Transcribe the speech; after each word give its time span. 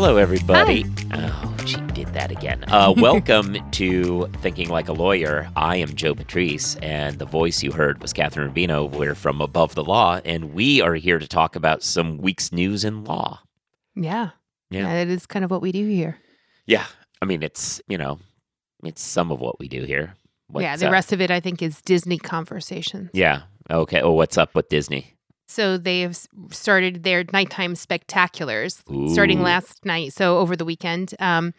Hello, 0.00 0.16
everybody. 0.16 0.86
Oh, 1.12 1.56
she 1.66 1.78
did 1.92 2.06
that 2.14 2.30
again. 2.30 2.64
Uh, 2.68 2.94
welcome 2.96 3.58
to 3.72 4.26
Thinking 4.40 4.70
Like 4.70 4.88
a 4.88 4.94
Lawyer. 4.94 5.50
I 5.56 5.76
am 5.76 5.88
Joe 5.94 6.14
Patrice, 6.14 6.76
and 6.76 7.18
the 7.18 7.26
voice 7.26 7.62
you 7.62 7.70
heard 7.70 8.00
was 8.00 8.14
Kathryn 8.14 8.50
Rubino. 8.50 8.90
We're 8.90 9.14
from 9.14 9.42
Above 9.42 9.74
the 9.74 9.84
Law, 9.84 10.18
and 10.24 10.54
we 10.54 10.80
are 10.80 10.94
here 10.94 11.18
to 11.18 11.28
talk 11.28 11.54
about 11.54 11.82
some 11.82 12.16
week's 12.16 12.50
news 12.50 12.82
in 12.82 13.04
law. 13.04 13.40
Yeah. 13.94 14.30
Yeah. 14.70 14.84
That 14.84 15.08
is 15.08 15.26
kind 15.26 15.44
of 15.44 15.50
what 15.50 15.60
we 15.60 15.70
do 15.70 15.86
here. 15.86 16.16
Yeah, 16.64 16.86
I 17.20 17.26
mean, 17.26 17.42
it's 17.42 17.82
you 17.86 17.98
know, 17.98 18.20
it's 18.82 19.02
some 19.02 19.30
of 19.30 19.38
what 19.38 19.58
we 19.58 19.68
do 19.68 19.84
here. 19.84 20.16
What's, 20.46 20.62
yeah. 20.62 20.76
The 20.76 20.88
uh, 20.88 20.92
rest 20.92 21.12
of 21.12 21.20
it, 21.20 21.30
I 21.30 21.40
think, 21.40 21.60
is 21.60 21.82
Disney 21.82 22.16
conversations. 22.16 23.10
Yeah. 23.12 23.42
Okay. 23.70 24.00
Oh, 24.00 24.12
what's 24.12 24.38
up 24.38 24.54
with 24.54 24.70
Disney? 24.70 25.18
So 25.50 25.76
they 25.76 26.00
have 26.02 26.16
started 26.50 27.02
their 27.02 27.24
nighttime 27.32 27.74
spectaculars 27.74 28.82
starting 29.12 29.42
last 29.42 29.84
night. 29.84 30.12
So 30.12 30.38
over 30.38 30.54
the 30.56 30.64
weekend. 30.64 31.14
Um, 31.18 31.52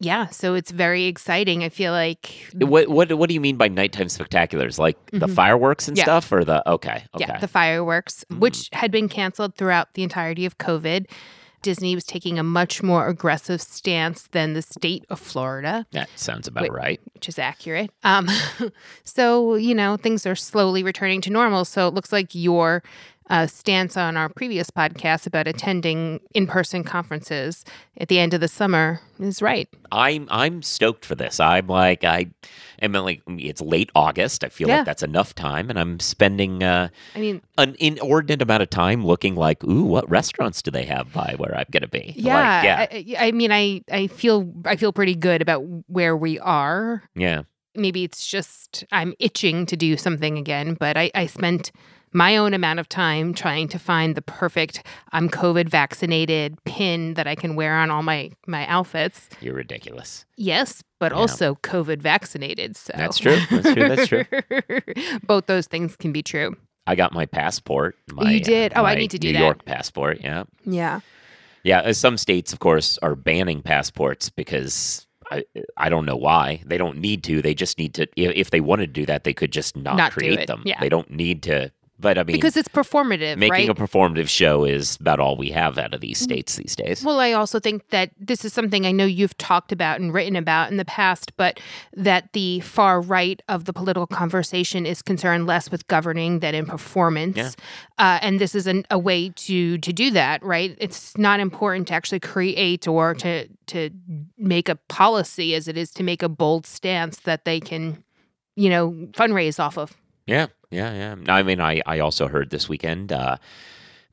yeah. 0.00 0.26
So 0.28 0.54
it's 0.54 0.70
very 0.70 1.04
exciting. 1.04 1.62
I 1.64 1.68
feel 1.70 1.92
like. 1.92 2.34
What 2.54 2.88
what 2.88 3.12
what 3.16 3.28
do 3.28 3.34
you 3.34 3.40
mean 3.40 3.56
by 3.56 3.68
nighttime 3.68 4.08
spectaculars? 4.08 4.78
Like 4.78 4.98
the 5.12 5.26
Mhm. 5.28 5.34
fireworks 5.34 5.88
and 5.88 5.96
Yeah. 5.96 6.04
stuff, 6.04 6.30
or 6.32 6.44
the 6.44 6.68
okay, 6.68 7.04
okay, 7.14 7.24
Yeah, 7.26 7.38
the 7.38 7.48
fireworks, 7.48 8.24
Mm. 8.30 8.40
which 8.40 8.68
had 8.72 8.90
been 8.90 9.08
canceled 9.08 9.54
throughout 9.56 9.94
the 9.94 10.02
entirety 10.02 10.44
of 10.44 10.58
COVID. 10.58 11.06
Disney 11.62 11.94
was 11.94 12.04
taking 12.04 12.38
a 12.38 12.42
much 12.42 12.82
more 12.82 13.08
aggressive 13.08 13.62
stance 13.62 14.28
than 14.32 14.52
the 14.52 14.60
state 14.60 15.06
of 15.08 15.18
Florida. 15.18 15.86
that 15.92 16.10
sounds 16.14 16.46
about 16.46 16.64
Wait. 16.64 16.72
right. 16.72 17.00
which 17.14 17.26
is 17.26 17.38
accurate. 17.38 17.90
Um, 18.02 18.28
so 19.04 19.54
you 19.54 19.74
know 19.74 19.96
things 19.96 20.26
are 20.26 20.34
slowly 20.36 20.82
returning 20.82 21.20
to 21.22 21.30
normal. 21.30 21.64
So 21.64 21.88
it 21.88 21.94
looks 21.94 22.12
like 22.12 22.34
your 22.34 22.82
uh, 23.30 23.46
stance 23.46 23.96
on 23.96 24.16
our 24.16 24.28
previous 24.28 24.70
podcast 24.70 25.26
about 25.26 25.46
attending 25.48 26.20
in-person 26.34 26.84
conferences 26.84 27.64
at 27.98 28.08
the 28.08 28.18
end 28.18 28.34
of 28.34 28.40
the 28.40 28.48
summer 28.48 29.00
is 29.18 29.40
right. 29.40 29.68
I'm 29.90 30.28
I'm 30.30 30.62
stoked 30.62 31.04
for 31.06 31.14
this. 31.14 31.40
I'm 31.40 31.66
like 31.66 32.04
I 32.04 32.26
am 32.82 32.92
like 32.92 33.22
it's 33.26 33.60
late 33.62 33.90
August. 33.94 34.44
I 34.44 34.48
feel 34.50 34.68
Yeah. 34.68 34.76
like 34.78 34.86
that's 34.86 35.02
enough 35.02 35.34
time, 35.34 35.70
and 35.70 35.78
I'm 35.78 36.00
spending 36.00 36.62
uh, 36.62 36.88
I 37.14 37.18
mean, 37.18 37.40
an 37.56 37.76
inordinate 37.78 38.42
amount 38.42 38.62
of 38.62 38.70
time 38.70 39.06
looking 39.06 39.36
like, 39.36 39.64
ooh, 39.64 39.84
what 39.84 40.08
restaurants 40.10 40.60
do 40.60 40.70
they 40.70 40.84
have 40.84 41.12
by 41.12 41.34
where 41.38 41.56
I'm 41.56 41.66
gonna 41.70 41.88
be? 41.88 42.12
yeah, 42.16 42.76
like, 42.90 43.06
yeah, 43.06 43.18
I, 43.20 43.28
I 43.28 43.32
mean, 43.32 43.52
I 43.52 43.82
I 43.90 44.06
feel 44.08 44.52
I 44.66 44.76
feel 44.76 44.92
pretty 44.92 45.14
good 45.14 45.40
about 45.40 45.60
where 45.86 46.16
we 46.16 46.38
are. 46.40 47.02
yeah. 47.14 47.42
Maybe 47.76 48.04
it's 48.04 48.24
just 48.24 48.84
I'm 48.92 49.14
itching 49.18 49.66
to 49.66 49.76
do 49.76 49.96
something 49.96 50.38
again, 50.38 50.76
but 50.78 50.96
I, 50.96 51.10
I 51.12 51.26
spent 51.26 51.72
my 52.14 52.36
own 52.36 52.54
amount 52.54 52.78
of 52.78 52.88
time 52.88 53.34
trying 53.34 53.68
to 53.68 53.78
find 53.78 54.14
the 54.14 54.22
perfect 54.22 54.82
I'm 55.12 55.28
COVID 55.28 55.68
vaccinated 55.68 56.56
pin 56.64 57.14
that 57.14 57.26
I 57.26 57.34
can 57.34 57.56
wear 57.56 57.74
on 57.74 57.90
all 57.90 58.02
my 58.02 58.30
my 58.46 58.66
outfits. 58.68 59.28
You're 59.40 59.54
ridiculous. 59.54 60.24
Yes, 60.36 60.82
but 61.00 61.12
Yeah. 61.12 61.18
also 61.18 61.56
COVID 61.56 62.00
vaccinated. 62.00 62.76
So 62.76 62.92
That's 62.96 63.18
true. 63.18 63.36
That's 63.50 63.74
true. 63.74 63.88
That's 63.88 64.06
true. 64.08 64.24
Both 65.26 65.46
those 65.46 65.66
things 65.66 65.96
can 65.96 66.12
be 66.12 66.22
true. 66.22 66.56
I 66.86 66.94
got 66.94 67.12
my 67.12 67.26
passport. 67.26 67.96
My, 68.12 68.30
You 68.30 68.40
did? 68.40 68.72
uh, 68.74 68.80
Oh, 68.82 68.84
I 68.84 68.94
need 68.94 69.10
to 69.10 69.18
do 69.18 69.28
New 69.28 69.34
that. 69.34 69.40
York 69.44 69.64
passport. 69.64 70.20
Yeah, 70.22 70.44
Yeah. 70.64 71.00
yeah. 71.62 71.80
uh, 71.80 71.92
Some 71.94 72.16
states, 72.18 72.52
of 72.52 72.58
course, 72.60 72.98
are 73.02 73.14
banning 73.14 73.60
passports 73.62 74.30
because. 74.30 75.06
I, 75.32 75.42
I 75.78 75.88
don't 75.88 76.04
know 76.04 76.16
why 76.18 76.62
they 76.66 76.76
don't 76.76 76.98
need 76.98 77.24
to. 77.24 77.40
They 77.40 77.54
just 77.54 77.78
need 77.78 77.94
to. 77.94 78.02
If, 78.14 78.32
if 78.36 78.50
they 78.50 78.60
wanted 78.60 78.88
to 78.88 79.00
do 79.00 79.06
that, 79.06 79.24
they 79.24 79.32
could 79.32 79.52
just 79.52 79.74
not, 79.74 79.96
Not 79.96 80.12
create 80.12 80.46
them. 80.46 80.62
Yeah. 80.66 80.78
They 80.78 80.90
don't 80.90 81.10
need 81.10 81.42
to. 81.44 81.72
But 81.98 82.18
I 82.18 82.24
mean, 82.24 82.34
Because 82.34 82.56
it's 82.56 82.68
performative, 82.68 83.36
making 83.38 83.50
right? 83.50 83.70
a 83.70 83.74
performative 83.74 84.28
show 84.28 84.64
is 84.64 84.96
about 85.00 85.20
all 85.20 85.36
we 85.36 85.50
have 85.50 85.78
out 85.78 85.94
of 85.94 86.00
these 86.00 86.18
Mm-hmm. 86.18 86.24
states 86.24 86.56
these 86.56 86.74
days. 86.76 87.04
Well, 87.04 87.20
I 87.20 87.32
also 87.32 87.60
think 87.60 87.88
that 87.90 88.10
this 88.18 88.44
is 88.44 88.52
something 88.52 88.84
I 88.84 88.90
know 88.92 89.04
you've 89.04 89.36
talked 89.38 89.70
about 89.72 90.00
and 90.00 90.12
written 90.12 90.34
about 90.36 90.70
in 90.72 90.76
the 90.76 90.84
past, 90.84 91.36
but 91.36 91.60
that 91.92 92.32
the 92.32 92.60
far 92.60 93.00
right 93.00 93.40
of 93.48 93.64
the 93.64 93.72
political 93.72 94.06
conversation 94.08 94.86
is 94.86 95.02
concerned 95.02 95.46
less 95.46 95.70
with 95.70 95.86
governing 95.86 96.40
than 96.40 96.54
in 96.54 96.66
performance. 96.66 97.36
Yeah. 97.36 97.50
Uh, 97.98 98.18
and 98.22 98.40
this 98.40 98.54
is 98.56 98.66
an, 98.66 98.84
a 98.90 98.98
way 98.98 99.28
to 99.30 99.78
to 99.78 99.92
do 99.92 100.10
that, 100.10 100.42
right? 100.42 100.76
It's 100.80 101.16
not 101.16 101.38
important 101.40 101.88
to 101.88 101.94
actually 101.94 102.20
create 102.20 102.88
or 102.88 103.14
to 103.14 103.46
to 103.66 103.90
make 104.36 104.68
a 104.68 104.74
policy 104.88 105.54
as 105.54 105.68
it 105.68 105.76
is 105.76 105.90
to 105.92 106.02
make 106.02 106.22
a 106.22 106.28
bold 106.28 106.66
stance 106.66 107.18
that 107.20 107.44
they 107.44 107.60
can, 107.60 108.02
you 108.56 108.68
know, 108.68 108.90
fundraise 109.12 109.58
off 109.60 109.78
of. 109.78 109.94
Yeah, 110.26 110.46
yeah, 110.70 111.14
yeah. 111.16 111.32
I 111.34 111.42
mean, 111.42 111.60
I, 111.60 111.82
I 111.86 111.98
also 112.00 112.28
heard 112.28 112.50
this 112.50 112.68
weekend 112.68 113.12
uh, 113.12 113.36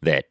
that 0.01 0.25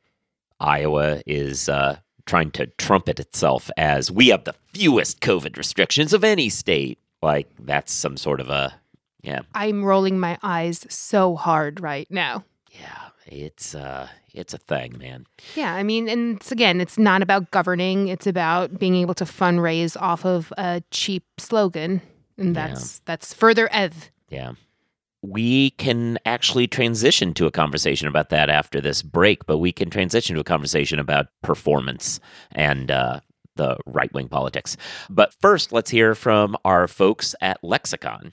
Iowa 0.58 1.22
is 1.26 1.68
uh, 1.68 1.98
trying 2.26 2.50
to 2.52 2.66
trumpet 2.78 3.18
itself 3.20 3.70
as 3.76 4.10
we 4.10 4.28
have 4.28 4.44
the 4.44 4.54
fewest 4.72 5.20
COVID 5.20 5.56
restrictions 5.56 6.12
of 6.12 6.24
any 6.24 6.48
state. 6.48 6.98
Like 7.22 7.48
that's 7.58 7.92
some 7.92 8.16
sort 8.16 8.40
of 8.40 8.48
a 8.48 8.74
yeah, 9.22 9.40
I'm 9.54 9.84
rolling 9.84 10.18
my 10.18 10.38
eyes 10.42 10.86
so 10.88 11.36
hard 11.36 11.80
right 11.80 12.10
now. 12.10 12.44
yeah. 12.70 13.08
It's 13.26 13.74
uh, 13.76 14.08
it's 14.34 14.54
a 14.54 14.58
thing, 14.58 14.96
man. 14.98 15.24
Yeah, 15.54 15.74
I 15.74 15.82
mean, 15.84 16.08
and 16.08 16.36
it's 16.38 16.50
again, 16.50 16.80
it's 16.80 16.98
not 16.98 17.22
about 17.22 17.50
governing. 17.52 18.08
It's 18.08 18.26
about 18.26 18.78
being 18.78 18.96
able 18.96 19.14
to 19.14 19.24
fundraise 19.24 19.96
off 20.00 20.24
of 20.24 20.52
a 20.58 20.82
cheap 20.90 21.22
slogan, 21.38 22.00
and 22.38 22.56
Yeah. 22.56 22.68
that's 22.68 22.98
that's 23.00 23.32
further 23.34 23.68
ev. 23.72 24.10
Yeah. 24.30 24.52
We 25.22 25.70
can 25.72 26.18
actually 26.24 26.66
transition 26.66 27.34
to 27.34 27.46
a 27.46 27.50
conversation 27.50 28.08
about 28.08 28.30
that 28.30 28.48
after 28.48 28.80
this 28.80 29.02
break, 29.02 29.46
but 29.46 29.58
we 29.58 29.72
can 29.72 29.90
transition 29.90 30.34
to 30.34 30.40
a 30.40 30.44
conversation 30.44 30.98
about 30.98 31.26
performance 31.42 32.20
and 32.52 32.90
uh, 32.90 33.20
the 33.56 33.76
right 33.86 34.12
wing 34.14 34.28
politics. 34.28 34.76
But 35.10 35.34
first, 35.40 35.72
let's 35.72 35.90
hear 35.90 36.14
from 36.14 36.56
our 36.64 36.88
folks 36.88 37.34
at 37.40 37.62
Lexicon. 37.62 38.32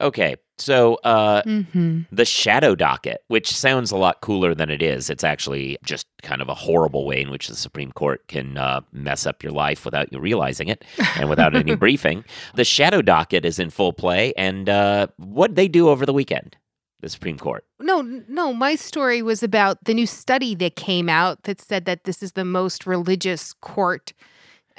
Okay, 0.00 0.36
so 0.58 0.94
uh, 1.04 1.42
Mm-hmm. 1.42 2.00
the 2.10 2.24
shadow 2.24 2.74
docket, 2.74 3.22
which 3.28 3.50
sounds 3.54 3.90
a 3.90 3.96
lot 3.96 4.20
cooler 4.22 4.54
than 4.54 4.70
it 4.70 4.82
is, 4.82 5.10
it's 5.10 5.24
actually 5.24 5.76
just 5.84 6.06
kind 6.22 6.40
of 6.40 6.48
a 6.48 6.54
horrible 6.54 7.04
way 7.06 7.20
in 7.20 7.30
which 7.30 7.48
the 7.48 7.56
Supreme 7.56 7.92
Court 7.92 8.26
can 8.28 8.56
uh, 8.56 8.80
mess 8.92 9.26
up 9.26 9.42
your 9.42 9.52
life 9.52 9.84
without 9.84 10.12
you 10.12 10.18
realizing 10.18 10.68
it 10.68 10.84
and 11.16 11.28
without 11.28 11.54
any 11.54 11.74
briefing. 11.84 12.24
The 12.54 12.64
shadow 12.64 13.02
docket 13.02 13.44
is 13.44 13.58
in 13.58 13.70
full 13.70 13.92
play, 13.92 14.32
and 14.36 14.68
uh, 14.68 15.08
what 15.16 15.54
they 15.54 15.68
do 15.68 15.88
over 15.88 16.06
the 16.06 16.12
weekend, 16.14 16.56
the 17.00 17.08
Supreme 17.08 17.38
Court. 17.38 17.64
No, 17.78 18.00
no, 18.02 18.52
my 18.54 18.76
story 18.76 19.22
was 19.22 19.42
about 19.42 19.84
the 19.84 19.94
new 19.94 20.06
study 20.06 20.54
that 20.56 20.76
came 20.76 21.08
out 21.08 21.42
that 21.44 21.60
said 21.60 21.84
that 21.86 22.04
this 22.04 22.22
is 22.22 22.32
the 22.32 22.44
most 22.44 22.86
religious 22.86 23.52
court 23.54 24.12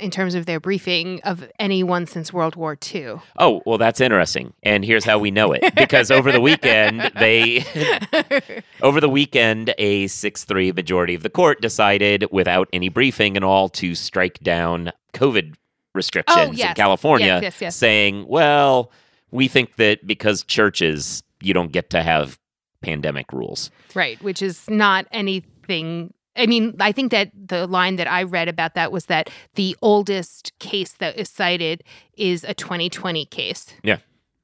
in 0.01 0.12
terms 0.12 0.35
of 0.35 0.45
their 0.45 0.59
briefing 0.59 1.22
of 1.23 1.50
anyone 1.59 2.06
since 2.06 2.34
World 2.34 2.56
War 2.56 2.78
II. 2.94 3.16
Oh, 3.38 3.62
well, 3.66 3.78
that's 3.78 4.01
interesting. 4.01 4.53
And 4.63 4.83
here's 4.83 5.06
how 5.06 5.19
we 5.19 5.31
know 5.31 5.51
it. 5.53 5.75
Because 5.75 6.12
over 6.12 6.31
the 6.31 6.42
weekend, 6.42 7.12
they, 7.19 7.63
over 8.81 9.00
the 9.00 9.09
weekend, 9.09 9.74
a 9.77 10.07
6 10.07 10.44
3 10.44 10.71
majority 10.71 11.15
of 11.15 11.24
the 11.24 11.30
court 11.30 11.62
decided, 11.62 12.25
without 12.31 12.68
any 12.74 12.89
briefing 12.89 13.36
and 13.36 13.45
all, 13.45 13.69
to 13.69 13.95
strike 13.95 14.39
down 14.39 14.92
COVID 15.13 15.56
restrictions 15.94 16.38
in 16.38 16.50
oh, 16.50 16.51
yes. 16.53 16.75
California, 16.75 17.27
Yes, 17.27 17.44
yes, 17.44 17.62
yes. 17.62 17.75
saying, 17.75 18.25
well, 18.27 18.92
we 19.31 19.48
think 19.48 19.75
that 19.77 20.06
because 20.06 20.44
churches, 20.44 21.24
you 21.42 21.53
don't 21.53 21.71
get 21.71 21.89
to 21.92 22.01
have 22.01 22.39
pandemic 22.81 23.31
rules. 23.31 23.71
Right, 23.94 24.21
which 24.21 24.42
is 24.42 24.69
not 24.69 25.06
anything. 25.12 26.13
I 26.36 26.45
mean, 26.45 26.75
I 26.80 26.92
think 26.92 27.12
that 27.12 27.31
the 27.36 27.68
line 27.68 27.98
that 27.98 28.07
I 28.10 28.24
read 28.24 28.48
about 28.48 28.74
that 28.75 28.92
was 28.92 29.06
that 29.07 29.30
the 29.56 29.75
oldest 29.81 30.57
case 30.60 30.94
that 30.94 31.18
is 31.18 31.30
cited 31.30 31.83
is 32.18 32.44
a 32.45 32.54
2020 32.54 33.25
case. 33.25 33.68
Yeah. 33.83 33.98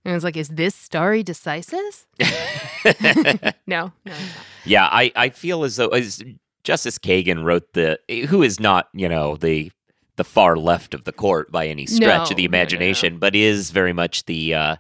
And 0.04 0.12
I 0.12 0.16
was 0.16 0.24
like, 0.24 0.38
is 0.38 0.50
this 0.50 0.76
stare 0.76 1.24
decisis? 1.24 2.06
no, 3.68 3.92
no. 4.06 4.14
Yeah, 4.66 4.86
I, 4.92 5.12
I 5.16 5.30
feel 5.30 5.64
as 5.64 5.76
though 5.76 5.90
as 5.90 6.24
Justice 6.64 6.98
Kagan 6.98 7.44
wrote 7.44 7.74
the 7.74 8.00
who 8.30 8.44
is 8.44 8.60
not, 8.60 8.90
you 8.94 9.08
know, 9.10 9.36
the 9.38 9.72
the 10.18 10.24
far 10.24 10.58
left 10.58 10.94
of 10.94 11.04
the 11.04 11.12
court 11.12 11.52
by 11.52 11.68
any 11.68 11.86
stretch 11.86 12.02
No, 12.02 12.22
of 12.24 12.30
the 12.30 12.34
no, 12.36 12.38
no, 12.38 12.42
no. 12.42 12.46
imagination, 12.46 13.18
but 13.20 13.36
is 13.36 13.72
very 13.72 13.94
much 13.94 14.26
the 14.26 14.54
uh 14.54 14.76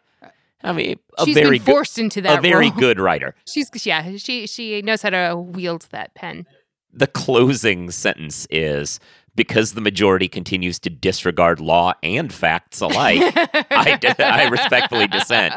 I 0.64 0.74
mean 0.74 1.00
a 1.18 1.26
She's 1.26 1.36
very 1.36 1.60
forced 1.60 2.00
into 2.00 2.22
that 2.22 2.40
a 2.40 2.42
very 2.42 2.70
role. 2.72 2.80
good 2.80 3.00
writer. 3.00 3.36
She's 3.46 3.70
yeah, 3.86 4.18
she 4.18 4.48
she 4.48 4.82
knows 4.82 5.02
how 5.02 5.10
to 5.12 5.36
wield 5.38 5.88
that 5.92 6.14
pen. 6.16 6.46
The 6.94 7.08
closing 7.08 7.92
sentence 7.92 8.48
is 8.50 9.00
because 9.36 9.74
the 9.74 9.82
majority 9.82 10.28
continues 10.28 10.80
to 10.80 10.90
disregard 10.90 11.60
law 11.60 11.94
and 12.02 12.34
facts 12.34 12.82
alike, 12.82 13.22
I, 13.72 14.00
I 14.18 14.48
respectfully 14.50 15.08
dissent. 15.08 15.54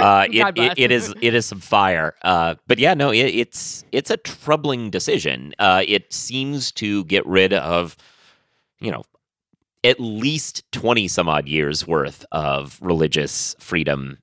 Uh, 0.00 0.26
it, 0.32 0.58
it, 0.58 0.72
it 0.76 0.90
is 0.90 1.14
it 1.20 1.32
is 1.32 1.46
some 1.46 1.60
fire, 1.60 2.14
uh, 2.22 2.56
but 2.66 2.78
yeah, 2.80 2.92
no, 2.94 3.10
it, 3.12 3.26
it's 3.26 3.84
it's 3.92 4.10
a 4.10 4.16
troubling 4.16 4.90
decision. 4.90 5.54
Uh, 5.60 5.84
it 5.86 6.12
seems 6.12 6.72
to 6.72 7.04
get 7.04 7.24
rid 7.24 7.52
of, 7.52 7.96
you 8.80 8.90
know, 8.90 9.04
at 9.84 10.00
least 10.00 10.64
twenty 10.72 11.06
some 11.06 11.28
odd 11.28 11.46
years 11.46 11.86
worth 11.86 12.24
of 12.32 12.78
religious 12.82 13.54
freedom 13.60 14.18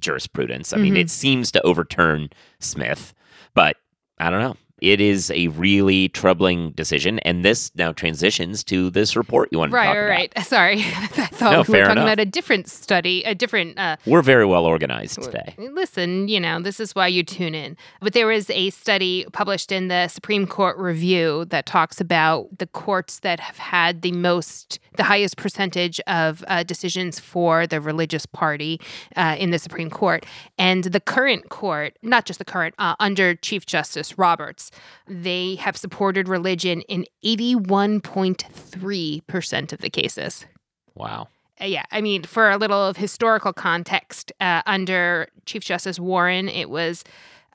jurisprudence. 0.00 0.72
I 0.72 0.78
mean, 0.78 0.94
Mhm. 0.94 1.00
it 1.00 1.10
seems 1.10 1.52
to 1.52 1.60
overturn 1.66 2.30
Smith, 2.60 3.12
but 3.52 3.76
I 4.18 4.30
don't 4.30 4.40
know. 4.40 4.56
It 4.82 5.00
is 5.00 5.30
a 5.30 5.46
really 5.48 6.08
troubling 6.08 6.72
decision, 6.72 7.20
and 7.20 7.44
this 7.44 7.70
now 7.76 7.92
transitions 7.92 8.64
to 8.64 8.90
this 8.90 9.14
report 9.14 9.48
you 9.52 9.60
want 9.60 9.70
to 9.70 9.76
talk 9.78 9.86
right, 9.86 9.96
about. 9.96 10.08
right. 10.08 10.38
Sorry, 10.44 10.78
I 10.80 11.06
thought 11.06 11.40
No, 11.40 11.50
we 11.50 11.56
were 11.78 11.84
talking 11.84 11.92
enough. 11.92 11.98
about 11.98 12.18
a 12.18 12.24
different 12.24 12.66
study, 12.68 13.22
a 13.22 13.32
different. 13.32 13.78
Uh, 13.78 13.96
We're 14.06 14.22
very 14.22 14.44
well 14.44 14.64
organized 14.64 15.22
today. 15.22 15.54
Listen, 15.56 16.26
you 16.26 16.40
know, 16.40 16.60
this 16.60 16.80
is 16.80 16.96
why 16.96 17.06
you 17.06 17.22
tune 17.22 17.54
in. 17.54 17.76
But 18.00 18.12
there 18.12 18.26
was 18.26 18.50
a 18.50 18.70
study 18.70 19.24
published 19.32 19.70
in 19.70 19.86
the 19.86 20.08
Supreme 20.08 20.48
Court 20.48 20.76
Review 20.78 21.44
that 21.46 21.64
talks 21.64 22.00
about 22.00 22.58
the 22.58 22.66
courts 22.66 23.20
that 23.20 23.38
have 23.38 23.58
had 23.58 24.02
the 24.02 24.10
most, 24.10 24.80
the 24.96 25.04
highest 25.04 25.36
percentage 25.36 26.00
of 26.08 26.42
uh, 26.48 26.64
decisions 26.64 27.20
for 27.20 27.68
the 27.68 27.80
religious 27.80 28.26
party 28.26 28.80
uh, 29.14 29.36
in 29.38 29.50
the 29.52 29.60
Supreme 29.60 29.90
Court. 29.90 30.26
And 30.58 30.82
the 30.82 30.98
current 30.98 31.50
court, 31.50 31.96
not 32.02 32.24
just 32.26 32.40
the 32.40 32.44
current, 32.44 32.74
uh, 32.80 32.96
under 32.98 33.36
Chief 33.36 33.64
Justice 33.64 34.18
Roberts, 34.18 34.71
they 35.06 35.56
have 35.56 35.76
supported 35.76 36.28
religion 36.28 36.80
in 36.82 37.04
81.3% 37.24 39.72
of 39.72 39.80
the 39.80 39.90
cases. 39.90 40.46
Wow. 40.94 41.26
Uh, 41.60 41.66
yeah, 41.66 41.84
I 41.90 42.00
mean, 42.00 42.22
for 42.24 42.50
a 42.50 42.56
little 42.56 42.82
of 42.84 42.96
historical 42.96 43.52
context, 43.52 44.32
uh, 44.40 44.62
under 44.66 45.28
Chief 45.46 45.62
Justice 45.62 46.00
Warren, 46.00 46.48
it 46.48 46.70
was 46.70 47.04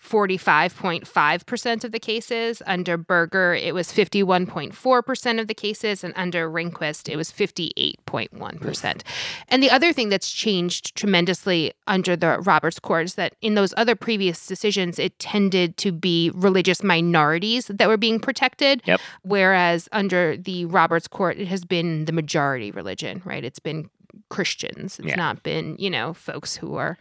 45.5% 0.03 1.83
of 1.83 1.91
the 1.91 1.99
cases. 1.99 2.61
Under 2.65 2.97
Burger, 2.97 3.53
it 3.53 3.73
was 3.73 3.91
51.4% 3.91 5.39
of 5.39 5.47
the 5.47 5.53
cases. 5.53 6.03
And 6.03 6.13
under 6.15 6.49
Rehnquist, 6.49 7.09
it 7.09 7.15
was 7.15 7.31
58.1%. 7.31 9.01
And 9.49 9.63
the 9.63 9.69
other 9.71 9.91
thing 9.93 10.09
that's 10.09 10.31
changed 10.31 10.95
tremendously 10.95 11.73
under 11.87 12.15
the 12.15 12.39
Roberts 12.39 12.79
Court 12.79 13.05
is 13.05 13.15
that 13.15 13.35
in 13.41 13.55
those 13.55 13.73
other 13.77 13.95
previous 13.95 14.45
decisions, 14.47 14.99
it 14.99 15.17
tended 15.19 15.77
to 15.77 15.91
be 15.91 16.31
religious 16.33 16.83
minorities 16.83 17.67
that 17.67 17.87
were 17.87 17.97
being 17.97 18.19
protected. 18.19 18.81
Yep. 18.85 19.01
Whereas 19.23 19.89
under 19.91 20.37
the 20.37 20.65
Roberts 20.65 21.07
Court, 21.07 21.37
it 21.37 21.47
has 21.47 21.65
been 21.65 22.05
the 22.05 22.11
majority 22.13 22.71
religion, 22.71 23.21
right? 23.25 23.43
It's 23.43 23.59
been 23.59 23.89
Christians. 24.29 24.99
It's 24.99 25.09
Yeah. 25.09 25.15
not 25.15 25.43
been, 25.43 25.75
you 25.79 25.89
know, 25.89 26.13
folks 26.13 26.55
who 26.55 26.75
are 26.75 26.97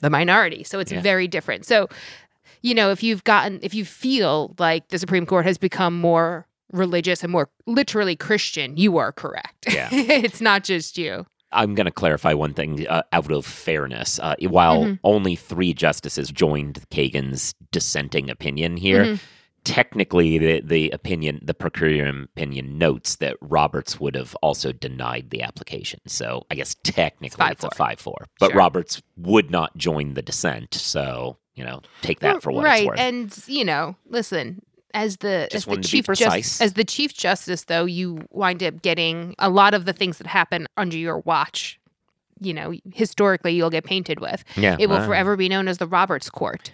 the 0.00 0.10
minority. 0.10 0.64
So 0.64 0.80
it's 0.80 0.90
Yeah. 0.92 1.00
very 1.00 1.28
different. 1.28 1.64
So, 1.64 1.88
you 2.62 2.74
know, 2.74 2.90
if 2.90 3.02
you've 3.02 3.24
gotten, 3.24 3.58
if 3.62 3.74
you 3.74 3.84
feel 3.84 4.54
like 4.58 4.88
the 4.88 4.98
Supreme 4.98 5.26
Court 5.26 5.44
has 5.44 5.58
become 5.58 5.98
more 6.00 6.46
religious 6.72 7.22
and 7.22 7.30
more 7.30 7.50
literally 7.66 8.16
Christian, 8.16 8.76
you 8.76 8.96
are 8.98 9.12
correct. 9.12 9.66
Yeah. 9.70 9.88
it's 9.92 10.40
not 10.40 10.64
just 10.64 10.96
you. 10.96 11.26
I'm 11.54 11.74
going 11.74 11.84
to 11.84 11.90
clarify 11.92 12.32
one 12.32 12.54
thing 12.54 12.86
uh, 12.88 13.02
out 13.12 13.30
of 13.30 13.44
fairness. 13.44 14.18
Uh, 14.18 14.36
while 14.48 14.84
Mhm. 14.84 14.98
only 15.04 15.36
three 15.36 15.74
justices 15.74 16.30
joined 16.30 16.82
Kagan's 16.90 17.54
dissenting 17.72 18.30
opinion 18.30 18.78
here, 18.78 19.04
Mhm. 19.04 19.20
technically 19.64 20.38
the, 20.38 20.60
the 20.60 20.90
opinion, 20.90 21.40
the 21.42 21.52
per 21.54 21.68
curiam 21.70 22.24
opinion 22.24 22.78
notes 22.78 23.16
that 23.16 23.36
Roberts 23.42 24.00
would 24.00 24.14
have 24.14 24.34
also 24.42 24.72
denied 24.72 25.28
the 25.30 25.42
application. 25.42 26.00
So 26.06 26.46
I 26.50 26.54
guess 26.54 26.74
technically 26.84 27.46
it's, 27.50 27.64
a 27.64 27.68
5-4. 27.68 27.76
5 27.76 28.00
4. 28.00 28.26
But 28.40 28.50
Sure. 28.52 28.56
Roberts 28.58 29.02
would 29.16 29.50
not 29.50 29.76
join 29.76 30.14
the 30.14 30.22
dissent. 30.22 30.72
So, 30.74 31.36
you 31.54 31.64
know, 31.64 31.80
take 32.02 32.20
that 32.20 32.42
for 32.42 32.50
what 32.52 32.64
right. 32.64 32.80
it's 32.82 32.88
worth. 32.88 32.98
And, 32.98 33.44
you 33.46 33.64
know, 33.64 33.96
listen, 34.08 34.62
as 34.94 35.18
the 35.18 35.48
Just 35.50 35.54
as 35.54 35.64
the 35.64 35.70
wanted 35.70 35.82
to 35.84 35.92
be 35.92 36.02
chief 36.02 36.06
jus- 36.18 36.60
as 36.60 36.72
the 36.74 36.84
chief 36.84 37.14
justice 37.14 37.64
though, 37.64 37.84
you 37.84 38.26
wind 38.30 38.62
up 38.62 38.82
getting 38.82 39.34
a 39.38 39.48
lot 39.50 39.74
of 39.74 39.84
the 39.84 39.92
things 39.92 40.18
that 40.18 40.26
happen 40.26 40.66
under 40.76 40.96
your 40.96 41.18
watch. 41.20 41.78
You 42.40 42.54
know, 42.54 42.72
historically, 42.92 43.52
you'll 43.54 43.70
get 43.70 43.84
painted 43.84 44.18
with. 44.18 44.42
yeah. 44.56 44.76
It 44.80 44.88
will 44.88 44.96
uh, 44.96 45.06
forever 45.06 45.36
be 45.36 45.48
known 45.48 45.68
as 45.68 45.78
the 45.78 45.86
Roberts 45.86 46.28
Court. 46.28 46.72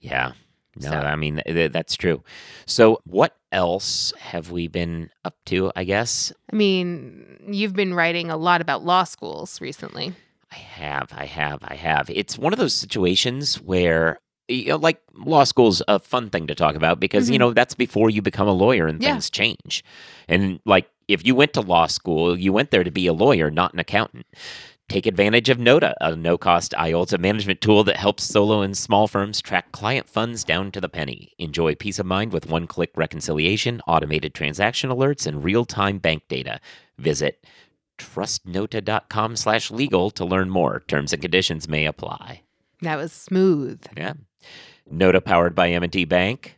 Yeah. 0.00 0.32
No, 0.80 0.90
So- 0.90 0.96
I 0.96 1.14
mean, 1.14 1.42
th- 1.46 1.72
that's 1.72 1.94
true. 1.94 2.22
So, 2.66 3.00
what 3.04 3.36
else 3.52 4.12
have 4.18 4.50
we 4.50 4.66
been 4.66 5.10
up 5.24 5.36
to, 5.46 5.70
I 5.76 5.84
guess? 5.84 6.32
I 6.52 6.56
mean, 6.56 7.38
you've 7.46 7.74
been 7.74 7.92
writing 7.94 8.30
a 8.30 8.36
lot 8.36 8.60
about 8.60 8.82
law 8.84 9.04
schools 9.04 9.60
recently. 9.60 10.14
I 10.54 10.58
have, 10.58 11.12
I 11.12 11.24
have, 11.24 11.58
I 11.62 11.74
have. 11.74 12.08
It's 12.10 12.38
one 12.38 12.52
of 12.52 12.58
those 12.58 12.74
situations 12.74 13.60
where, 13.60 14.20
you 14.46 14.66
know, 14.66 14.76
like 14.76 15.00
law 15.14 15.42
school's 15.44 15.82
a 15.88 15.98
fun 15.98 16.30
thing 16.30 16.46
to 16.46 16.54
talk 16.54 16.76
about 16.76 17.00
because, 17.00 17.28
you 17.28 17.36
Mhm. 17.36 17.40
know, 17.40 17.52
that's 17.52 17.74
before 17.74 18.08
you 18.08 18.22
become 18.22 18.46
a 18.46 18.52
lawyer 18.52 18.86
and 18.86 19.02
Yeah. 19.02 19.12
things 19.12 19.30
change. 19.30 19.82
And 20.28 20.60
like, 20.64 20.88
if 21.08 21.26
you 21.26 21.34
went 21.34 21.54
to 21.54 21.60
law 21.60 21.86
school, 21.86 22.38
you 22.38 22.52
went 22.52 22.70
there 22.70 22.84
to 22.84 22.90
be 22.90 23.06
a 23.08 23.12
lawyer, 23.12 23.50
not 23.50 23.72
an 23.72 23.80
accountant. 23.80 24.26
Take 24.88 25.06
advantage 25.06 25.48
of 25.48 25.58
Nota, 25.58 25.94
a 26.00 26.14
no 26.14 26.36
cost 26.38 26.72
IOLTA 26.78 27.18
management 27.18 27.60
tool 27.60 27.84
that 27.84 27.96
helps 27.96 28.22
solo 28.22 28.60
and 28.60 28.76
small 28.76 29.08
firms 29.08 29.40
track 29.40 29.72
client 29.72 30.08
funds 30.08 30.44
down 30.44 30.70
to 30.72 30.80
the 30.80 30.90
penny. 30.90 31.32
Enjoy 31.38 31.74
peace 31.74 31.98
of 31.98 32.06
mind 32.06 32.32
with 32.32 32.46
one 32.48 32.66
click 32.66 32.90
reconciliation, 32.94 33.80
automated 33.88 34.34
transaction 34.34 34.90
alerts, 34.90 35.26
and 35.26 35.42
real 35.42 35.64
time 35.64 35.98
bank 35.98 36.22
data. 36.28 36.60
Visit 36.98 37.44
trustnota.com 37.98 39.36
slash 39.36 39.70
legal 39.70 40.10
to 40.12 40.24
learn 40.24 40.50
more. 40.50 40.80
Terms 40.88 41.12
and 41.12 41.22
conditions 41.22 41.68
may 41.68 41.86
apply. 41.86 42.42
That 42.82 42.96
was 42.96 43.12
smooth. 43.12 43.80
Yeah. 43.96 44.14
Nota 44.90 45.20
powered 45.20 45.54
by 45.54 45.70
M&T 45.70 46.04
Bank. 46.04 46.56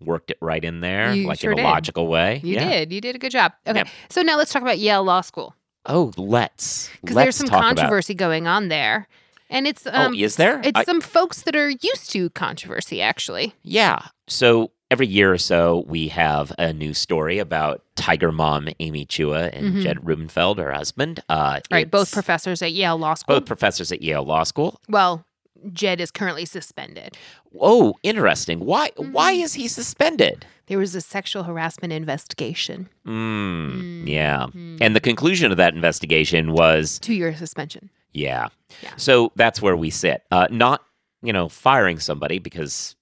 Worked 0.00 0.30
it 0.30 0.38
right 0.42 0.62
in 0.62 0.80
there, 0.80 1.14
You 1.14 1.26
like 1.26 1.40
sure 1.40 1.52
in 1.52 1.58
a 1.58 1.62
did. 1.62 1.68
logical 1.68 2.06
way. 2.06 2.40
You 2.44 2.54
yeah. 2.56 2.68
did. 2.68 2.92
You 2.92 3.00
did 3.00 3.16
a 3.16 3.18
good 3.18 3.32
job. 3.32 3.52
Okay. 3.66 3.78
Yep. 3.78 3.88
So 4.10 4.22
now 4.22 4.36
let's 4.36 4.52
talk 4.52 4.60
about 4.62 4.78
Yale 4.78 5.02
Law 5.02 5.22
School 5.22 5.54
Oh, 5.86 6.12
let's. 6.18 6.90
because 7.00 7.16
there's 7.16 7.36
some 7.36 7.46
talk 7.48 7.60
about- 7.60 7.76
controversy 7.76 8.12
going 8.14 8.46
on 8.46 8.68
there. 8.68 9.08
And 9.48 9.66
it's 9.66 9.86
um 9.86 10.12
oh, 10.12 10.16
is 10.18 10.36
there? 10.36 10.60
it's 10.64 10.78
I- 10.78 10.84
some 10.84 11.00
folks 11.00 11.42
that 11.42 11.54
are 11.56 11.70
used 11.70 12.10
to 12.10 12.28
controversy 12.30 13.00
actually. 13.00 13.54
Yeah. 13.62 14.00
So 14.28 14.70
every 14.90 15.06
year 15.06 15.32
or 15.32 15.38
so, 15.38 15.84
we 15.86 16.08
have 16.08 16.52
a 16.58 16.72
new 16.72 16.94
story 16.94 17.38
about 17.38 17.82
Tiger 17.96 18.30
Mom 18.32 18.68
Amy 18.80 19.04
Chua 19.06 19.50
and 19.52 19.74
Mhm. 19.76 19.82
Jed 19.82 20.06
Rubenfeld, 20.06 20.58
her 20.58 20.72
husband. 20.72 21.20
Uh, 21.28 21.60
Right, 21.70 21.90
both 21.90 22.12
professors 22.12 22.62
at 22.62 22.72
Yale 22.72 22.96
Law 22.98 23.14
School. 23.14 23.36
both 23.36 23.46
professors 23.46 23.90
at 23.92 24.02
Yale 24.02 24.24
Law 24.24 24.44
School. 24.44 24.80
well, 24.88 25.24
Jed 25.72 26.00
is 26.00 26.10
currently 26.10 26.44
suspended. 26.44 27.16
Oh, 27.58 27.94
interesting. 28.02 28.60
Why? 28.60 28.90
Why 28.96 29.34
Mhm. 29.34 29.42
is 29.42 29.54
he 29.54 29.66
suspended? 29.68 30.44
There 30.66 30.78
was 30.78 30.94
a 30.94 31.00
sexual 31.00 31.44
harassment 31.44 31.92
investigation. 31.92 32.88
Mm, 33.06 34.04
Mm, 34.04 34.08
yeah. 34.08 34.46
And 34.80 34.94
the 34.94 35.00
conclusion 35.00 35.50
of 35.50 35.56
that 35.56 35.74
investigation 35.74 36.52
was, 36.52 36.98
Two 37.00 37.14
year 37.14 37.34
suspension. 37.34 37.88
yeah. 38.12 38.48
Yeah. 38.82 38.90
So 38.96 39.32
that's 39.36 39.62
where 39.62 39.76
we 39.76 39.90
sit. 39.90 40.22
Uh, 40.30 40.46
not, 40.50 40.82
you 41.22 41.32
know, 41.32 41.48
firing 41.48 41.98
somebody 42.00 42.38
because, 42.38 42.94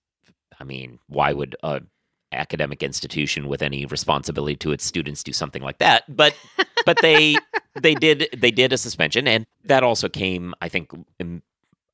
I 0.59 0.65
mean, 0.65 0.99
why 1.09 1.33
would 1.33 1.57
a 1.63 1.83
academic 2.33 2.83
institution 2.83 3.47
with 3.47 3.63
any 3.63 3.87
responsibility 3.87 4.57
to 4.57 4.73
its 4.73 4.85
students 4.85 5.23
do 5.23 5.33
something 5.33 5.63
like 5.63 5.79
that? 5.79 6.05
But, 6.15 6.35
but 6.85 7.01
they, 7.01 7.37
they 7.77 7.95
did, 7.95 8.29
they 8.37 8.51
did 8.51 8.73
a 8.73 8.79
suspension, 8.79 9.29
and 9.29 9.47
that 9.65 9.83
also 9.83 10.09
came, 10.09 10.55
I 10.61 10.69
think. 10.69 10.91
In, 11.19 11.43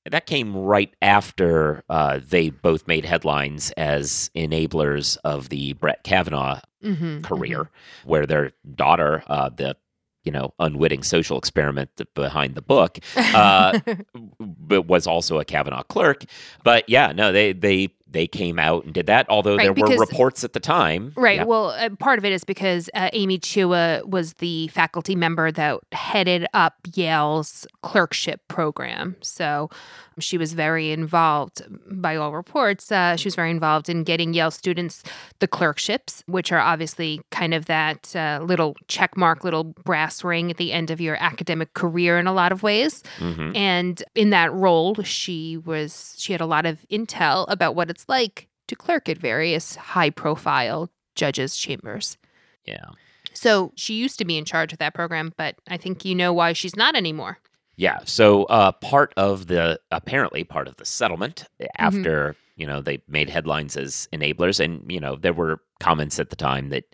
that 0.07 0.25
came 0.25 0.57
right 0.57 0.95
after 1.03 1.85
uh, 1.91 2.21
they 2.27 2.49
both 2.49 2.89
made 2.89 3.05
headlines 3.05 3.71
as 3.73 4.31
enablers 4.35 5.19
of 5.25 5.51
the 5.51 5.75
Brett 5.75 6.03
Kavanaugh 6.05 6.61
Mm-hmm, 6.83 7.21
career, 7.21 7.69
where 8.07 8.25
their 8.25 8.53
daughter, 8.75 9.23
uh, 9.27 9.51
the 9.51 9.77
you 10.25 10.33
know 10.33 10.55
unwitting 10.59 11.03
social 11.03 11.37
experiment 11.37 11.91
behind 12.15 12.55
the 12.55 12.63
book, 12.63 12.99
uh, 13.35 13.79
but 14.41 14.87
was 14.87 15.07
also 15.07 15.39
a 15.39 15.45
Kavanaugh 15.45 15.83
clerk. 15.83 16.25
But 16.65 16.89
yeah, 16.89 17.13
no, 17.13 17.33
they 17.33 17.53
they 17.53 17.91
they 18.11 18.27
came 18.27 18.59
out 18.59 18.85
and 18.85 18.95
did 18.95 19.07
that. 19.07 19.27
Although 19.29 19.57
Right, 19.57 19.75
there 19.75 19.87
were 19.87 19.97
reports 19.97 20.45
at 20.45 20.53
the 20.53 20.61
time, 20.61 21.13
Right. 21.17 21.37
Yeah. 21.39 21.45
Well, 21.45 21.71
uh, 21.71 21.91
part 21.91 22.19
of 22.19 22.25
it 22.25 22.33
is 22.33 22.45
because 22.45 22.91
uh, 22.95 23.11
Amy 23.13 23.39
Chua 23.39 24.05
was 24.05 24.35
the 24.35 24.69
faculty 24.69 25.15
member 25.15 25.51
that 25.53 25.79
headed 25.93 26.47
up 26.55 26.75
Yale's 26.95 27.67
clerkship 27.83 28.41
program. 28.49 29.17
So 29.23 29.71
she 30.19 30.37
was 30.37 30.53
very 30.53 30.91
involved, 30.93 31.63
by 31.91 32.17
all 32.17 32.33
reports, 32.33 32.93
uh, 32.93 33.17
she 33.17 33.27
was 33.27 33.35
very 33.35 33.51
involved 33.51 33.89
in 33.89 34.05
getting 34.05 34.35
Yale 34.35 34.51
students 34.51 35.03
the 35.39 35.49
clerkships, 35.49 36.23
which 36.27 36.53
are 36.53 36.59
obviously 36.59 37.21
kind 37.31 37.55
of 37.55 37.67
that 37.67 38.15
uh, 38.15 38.41
little 38.43 38.77
check 38.89 39.17
mark, 39.17 39.45
little 39.45 39.65
brass 39.65 40.23
ring 40.23 40.51
at 40.51 40.59
the 40.59 40.73
end 40.73 40.91
of 40.91 41.01
your 41.01 41.17
academic 41.23 41.73
career 41.75 42.19
in 42.19 42.27
a 42.27 42.33
lot 42.35 42.53
of 42.53 42.63
ways. 42.63 43.03
Mhm. 43.19 43.57
And 43.57 44.03
in 44.15 44.31
that 44.31 44.53
role, 44.53 44.95
she 45.03 45.57
was 45.57 46.15
she 46.19 46.33
had 46.33 46.41
a 46.41 46.47
lot 46.47 46.67
of 46.67 46.85
intel 46.91 47.47
about 47.49 47.75
what 47.75 47.89
it's 47.89 48.00
like 48.09 48.49
to 48.69 48.77
clerk 48.77 49.09
at 49.09 49.19
various 49.19 49.77
high 49.77 50.11
profile 50.11 50.91
judges' 51.15 51.57
chambers. 51.57 52.17
yeah. 52.65 52.91
So 53.33 53.73
she 53.77 53.95
used 53.95 54.19
to 54.19 54.25
be 54.25 54.37
in 54.37 54.45
charge 54.45 54.73
of 54.73 54.79
that 54.81 54.93
program, 54.93 55.33
but 55.37 55.55
I 55.69 55.77
think 55.77 56.05
you 56.05 56.15
know 56.15 56.33
why 56.33 56.53
she's 56.53 56.77
not 56.77 56.97
anymore. 56.97 57.39
Yeah. 57.77 58.01
So 58.05 58.45
uh, 58.45 58.73
part 58.73 59.15
of 59.17 59.47
the 59.47 59.81
apparently 59.91 60.45
part 60.45 60.69
of 60.69 60.77
the 60.77 60.85
settlement 60.85 61.45
after 61.77 62.37
you 62.57 62.67
know 62.67 62.83
they 62.83 63.01
made 63.09 63.31
headlines 63.31 63.77
as 63.77 64.09
enablers, 64.13 64.63
and 64.63 64.85
you 64.91 65.01
know 65.01 65.17
there 65.17 65.33
were 65.33 65.61
comments 65.79 66.19
at 66.19 66.31
the 66.31 66.37
time 66.37 66.69
that 66.69 66.85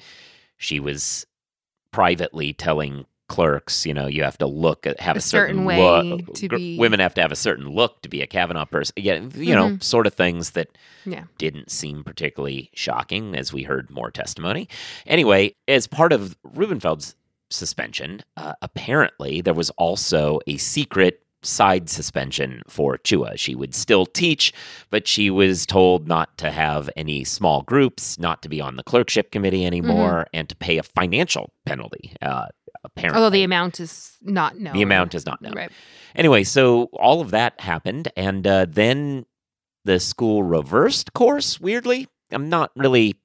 she 0.58 0.78
was 0.78 1.26
privately 1.90 2.52
telling 2.52 3.06
clerks, 3.28 3.84
you 3.86 3.92
know, 3.94 4.06
you 4.06 4.22
have 4.22 4.38
to 4.38 4.46
look 4.46 4.86
at 4.86 5.00
have 5.00 5.16
A 5.16 5.18
a, 5.18 5.20
certain, 5.22 5.56
certain 5.56 5.64
way 5.64 6.02
look. 6.02 6.34
to 6.34 6.48
be- 6.48 6.78
Women 6.78 7.00
have 7.00 7.14
to 7.14 7.20
have 7.22 7.32
a 7.32 7.36
certain 7.36 7.68
look 7.68 8.00
to 8.02 8.08
be 8.08 8.22
a 8.22 8.26
Kavanaugh 8.26 8.64
person. 8.66 8.94
Yeah, 8.96 9.20
you 9.34 9.54
know, 9.54 9.70
Mhm. 9.70 9.82
sort 9.82 10.06
of 10.06 10.14
things 10.14 10.50
that 10.52 10.68
Yeah. 11.04 11.24
didn't 11.38 11.70
seem 11.70 12.04
particularly 12.04 12.70
shocking 12.74 13.34
as 13.34 13.52
we 13.52 13.64
heard 13.64 13.90
more 13.90 14.10
testimony. 14.10 14.68
Anyway, 15.06 15.54
as 15.68 15.86
part 15.86 16.12
of 16.12 16.36
Rubenfeld's 16.44 17.16
suspension, 17.50 18.22
uh, 18.36 18.54
apparently 18.62 19.40
there 19.40 19.54
was 19.54 19.70
also 19.70 20.40
a 20.46 20.56
secret 20.56 21.20
side 21.42 21.88
suspension 21.88 22.60
for 22.66 22.98
Chua. 22.98 23.38
She 23.38 23.54
would 23.54 23.72
still 23.72 24.04
teach, 24.04 24.52
but 24.90 25.06
she 25.06 25.30
was 25.30 25.64
told 25.64 26.08
not 26.08 26.36
to 26.38 26.50
have 26.50 26.90
any 26.96 27.22
small 27.22 27.62
groups, 27.62 28.18
not 28.18 28.42
to 28.42 28.48
be 28.48 28.60
on 28.60 28.74
the 28.76 28.82
clerkship 28.82 29.30
committee 29.30 29.64
anymore, 29.64 30.26
and 30.32 30.48
to 30.48 30.56
pay 30.56 30.76
a 30.78 30.82
financial 30.82 31.52
penalty. 31.64 32.14
Uh, 32.20 32.46
apparently, 32.86 33.18
Although 33.22 33.30
the 33.34 33.42
amount 33.44 33.78
is 33.80 34.16
not 34.22 34.58
known. 34.58 34.72
the 34.74 34.82
amount 34.82 35.14
is 35.14 35.26
not 35.26 35.42
known. 35.42 35.52
Right. 35.52 35.70
Anyway, 36.14 36.44
so 36.44 36.84
all 36.94 37.20
of 37.20 37.30
that 37.32 37.60
happened, 37.60 38.10
and 38.16 38.46
uh, 38.46 38.64
then 38.66 39.26
the 39.84 40.00
school 40.00 40.42
reversed 40.42 41.12
course. 41.12 41.60
Weirdly, 41.60 42.08
I'm 42.32 42.48
not 42.48 42.70
really. 42.76 43.16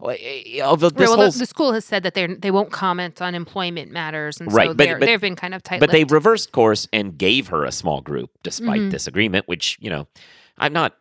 well, 0.00 0.16
eh, 0.18 0.60
Although 0.62 0.88
this 0.90 1.00
Right, 1.00 1.08
well, 1.10 1.16
whole, 1.24 1.30
the, 1.30 1.38
the 1.40 1.46
school 1.46 1.72
has 1.74 1.84
said 1.84 2.02
that 2.04 2.14
they 2.14 2.26
they 2.26 2.50
won't 2.50 2.72
comment 2.72 3.20
on 3.20 3.34
employment 3.34 3.90
matters, 3.92 4.40
and 4.40 4.50
Right, 4.50 4.68
so 4.68 4.74
but- 4.74 4.88
but- 4.88 5.00
they've 5.06 5.20
been 5.20 5.36
kind 5.36 5.52
of 5.54 5.62
tight. 5.62 5.80
but 5.80 5.90
they 5.90 6.04
reversed 6.04 6.52
course 6.52 6.88
and 6.92 7.18
gave 7.18 7.48
her 7.48 7.64
a 7.64 7.72
small 7.72 8.00
group 8.00 8.30
despite 8.42 8.80
Mhm. 8.80 8.90
this 8.90 9.06
agreement. 9.06 9.46
Which 9.46 9.76
you 9.80 9.90
know, 9.90 10.08
I'm 10.56 10.72
not. 10.72 10.96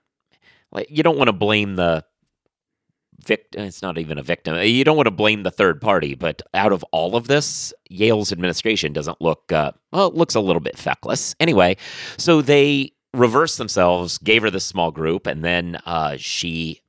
Like, 0.74 0.88
you 0.90 1.04
don't 1.04 1.18
want 1.18 1.28
to 1.28 1.34
blame 1.34 1.76
the 1.76 2.04
victim. 3.20 3.64
It's 3.64 3.82
not 3.82 3.98
even 3.98 4.18
a 4.18 4.24
victim. 4.24 4.58
You 4.62 4.84
don't 4.84 4.98
want 4.98 5.08
to 5.08 5.12
blame 5.12 5.44
the 5.44 5.52
third 5.52 5.82
party. 5.82 6.16
But 6.16 6.42
out 6.54 6.72
of 6.72 6.84
all 6.92 7.16
of 7.16 7.28
this, 7.28 7.74
Yale's 7.90 8.32
administration 8.32 8.94
doesn't 8.94 9.22
look. 9.22 9.52
Uh, 9.52 9.72
well, 9.92 10.08
it 10.08 10.16
looks 10.16 10.36
a 10.36 10.40
little 10.40 10.62
bit 10.62 10.78
feckless. 10.78 11.36
Anyway, 11.40 11.78
so 12.18 12.42
they 12.42 12.94
reversed 13.14 13.58
themselves, 13.58 14.18
gave 14.18 14.42
her 14.42 14.50
this 14.50 14.66
small 14.66 14.92
group, 14.92 15.28
and 15.28 15.44
then 15.44 15.80
uh, 15.86 16.16
she 16.18 16.82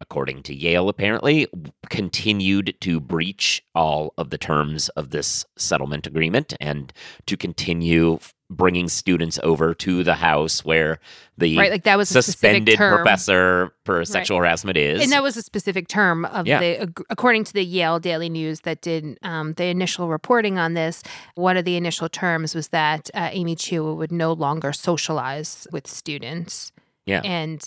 according 0.00 0.42
to 0.42 0.54
Yale, 0.54 0.88
apparently, 0.88 1.46
continued 1.88 2.74
to 2.80 3.00
breach 3.00 3.62
all 3.74 4.12
of 4.18 4.30
the 4.30 4.38
terms 4.38 4.88
of 4.90 5.10
this 5.10 5.44
settlement 5.56 6.06
agreement 6.06 6.54
and 6.60 6.92
to 7.26 7.36
continue 7.36 8.18
bringing 8.48 8.88
students 8.88 9.38
over 9.42 9.74
to 9.74 10.04
the 10.04 10.14
house 10.14 10.64
where 10.64 10.98
the 11.36 11.56
right, 11.58 11.70
like 11.70 11.82
that 11.82 11.98
was 11.98 12.08
suspended 12.08 12.76
professor 12.78 13.72
for 13.84 14.04
sexual 14.04 14.38
harassment 14.38 14.76
is. 14.76 15.02
And 15.02 15.10
that 15.12 15.22
was 15.22 15.36
a 15.36 15.42
specific 15.42 15.88
term 15.88 16.24
of 16.26 16.46
Yeah. 16.46 16.60
the, 16.60 16.92
according 17.10 17.44
to 17.44 17.52
the 17.52 17.64
Yale 17.64 17.98
Daily 17.98 18.28
News 18.28 18.60
that 18.60 18.80
did 18.82 19.18
um, 19.22 19.54
the 19.54 19.64
initial 19.64 20.08
reporting 20.08 20.58
on 20.58 20.74
this. 20.74 21.02
One 21.34 21.56
of 21.56 21.64
the 21.64 21.76
initial 21.76 22.08
terms 22.08 22.54
was 22.54 22.68
that 22.68 23.10
uh, 23.14 23.30
Amy 23.32 23.56
Chua 23.56 23.96
would 23.96 24.12
no 24.12 24.32
longer 24.32 24.72
socialize 24.72 25.66
with 25.72 25.86
students. 25.88 26.70
Yeah. 27.04 27.20
And 27.24 27.64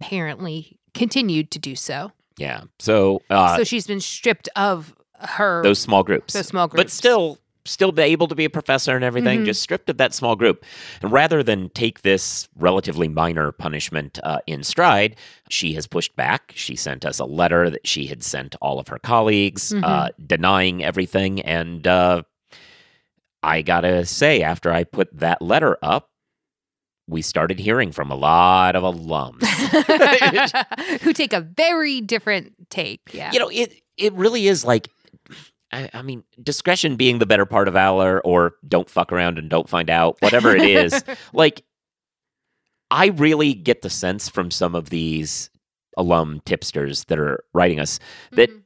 apparently 0.00 0.78
continued 0.94 1.50
to 1.52 1.58
do 1.58 1.74
so. 1.76 2.12
yeah. 2.38 2.62
So, 2.78 3.22
uh, 3.30 3.56
so 3.58 3.64
she's 3.64 3.86
been 3.86 4.00
stripped 4.00 4.48
of 4.56 4.94
her 5.20 5.62
those 5.62 5.78
small 5.78 6.02
groups. 6.02 6.34
those 6.34 6.46
small 6.46 6.68
groups, 6.68 6.82
but 6.84 6.90
still 6.90 7.38
still 7.66 7.92
be 7.92 8.02
able 8.02 8.28
to 8.28 8.34
be 8.34 8.44
a 8.46 8.50
professor 8.50 8.94
and 8.96 9.04
everything 9.04 9.40
Mhm. 9.40 9.46
just 9.46 9.60
stripped 9.62 9.90
of 9.90 9.98
that 9.98 10.14
small 10.14 10.36
group 10.36 10.64
and 11.02 11.12
rather 11.12 11.42
than 11.42 11.68
take 11.70 12.02
this 12.02 12.48
relatively 12.56 13.08
minor 13.08 13.52
punishment 13.52 14.18
uh, 14.22 14.38
in 14.46 14.62
stride 14.64 15.16
she 15.50 15.74
has 15.74 15.86
pushed 15.86 16.16
back 16.16 16.52
she 16.54 16.74
sent 16.76 17.04
us 17.04 17.18
a 17.18 17.24
letter 17.24 17.68
that 17.68 17.86
she 17.86 18.06
had 18.06 18.22
sent 18.22 18.54
all 18.62 18.78
of 18.78 18.88
her 18.88 18.98
colleagues 18.98 19.72
Mm-hmm. 19.72 19.84
uh, 19.84 20.08
denying 20.26 20.82
everything 20.84 21.40
and 21.42 21.86
uh, 21.86 22.22
i 23.42 23.62
gotta 23.62 24.04
say 24.06 24.42
after 24.42 24.72
i 24.72 24.84
put 24.84 25.08
that 25.18 25.42
letter 25.42 25.76
up 25.82 26.10
we 27.08 27.22
started 27.22 27.58
hearing 27.60 27.92
from 27.92 28.10
a 28.10 28.16
lot 28.16 28.74
of 28.74 28.82
alums 28.82 29.42
who 31.02 31.12
take 31.12 31.32
a 31.32 31.40
very 31.40 32.00
different 32.00 32.52
take. 32.68 33.00
Yeah. 33.12 33.30
you 33.32 33.38
know 33.38 33.48
it 33.48 33.74
it 33.96 34.12
really 34.14 34.48
is 34.48 34.64
like 34.64 34.88
I, 35.76 35.90
I 35.94 36.02
mean 36.02 36.24
discretion 36.42 36.96
being 36.96 37.18
the 37.18 37.26
better 37.26 37.46
part 37.46 37.68
of 37.68 37.74
valor 37.74 38.20
or 38.24 38.54
don't 38.66 38.88
fuck 38.90 39.12
around 39.12 39.38
and 39.38 39.48
don't 39.50 39.68
find 39.68 39.90
out 39.90 40.16
whatever 40.20 40.54
it 40.56 40.62
is 40.62 41.04
like 41.32 41.62
i 42.90 43.06
really 43.08 43.54
get 43.54 43.82
the 43.82 43.90
sense 43.90 44.28
from 44.28 44.50
some 44.50 44.74
of 44.74 44.90
these 44.90 45.50
alum 45.96 46.40
tipsters 46.44 47.04
that 47.06 47.18
are 47.18 47.44
writing 47.54 47.80
us 47.80 47.98
that 48.32 48.50
Mhm. 48.50 48.62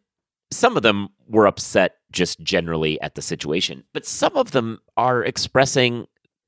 some 0.52 0.76
of 0.76 0.82
them 0.82 1.08
were 1.28 1.46
upset 1.46 1.96
just 2.12 2.40
generally 2.40 3.00
at 3.00 3.14
the 3.14 3.22
situation 3.22 3.84
but 3.92 4.04
some 4.06 4.36
of 4.36 4.50
them 4.52 4.78
are 4.96 5.22
expressing 5.24 6.06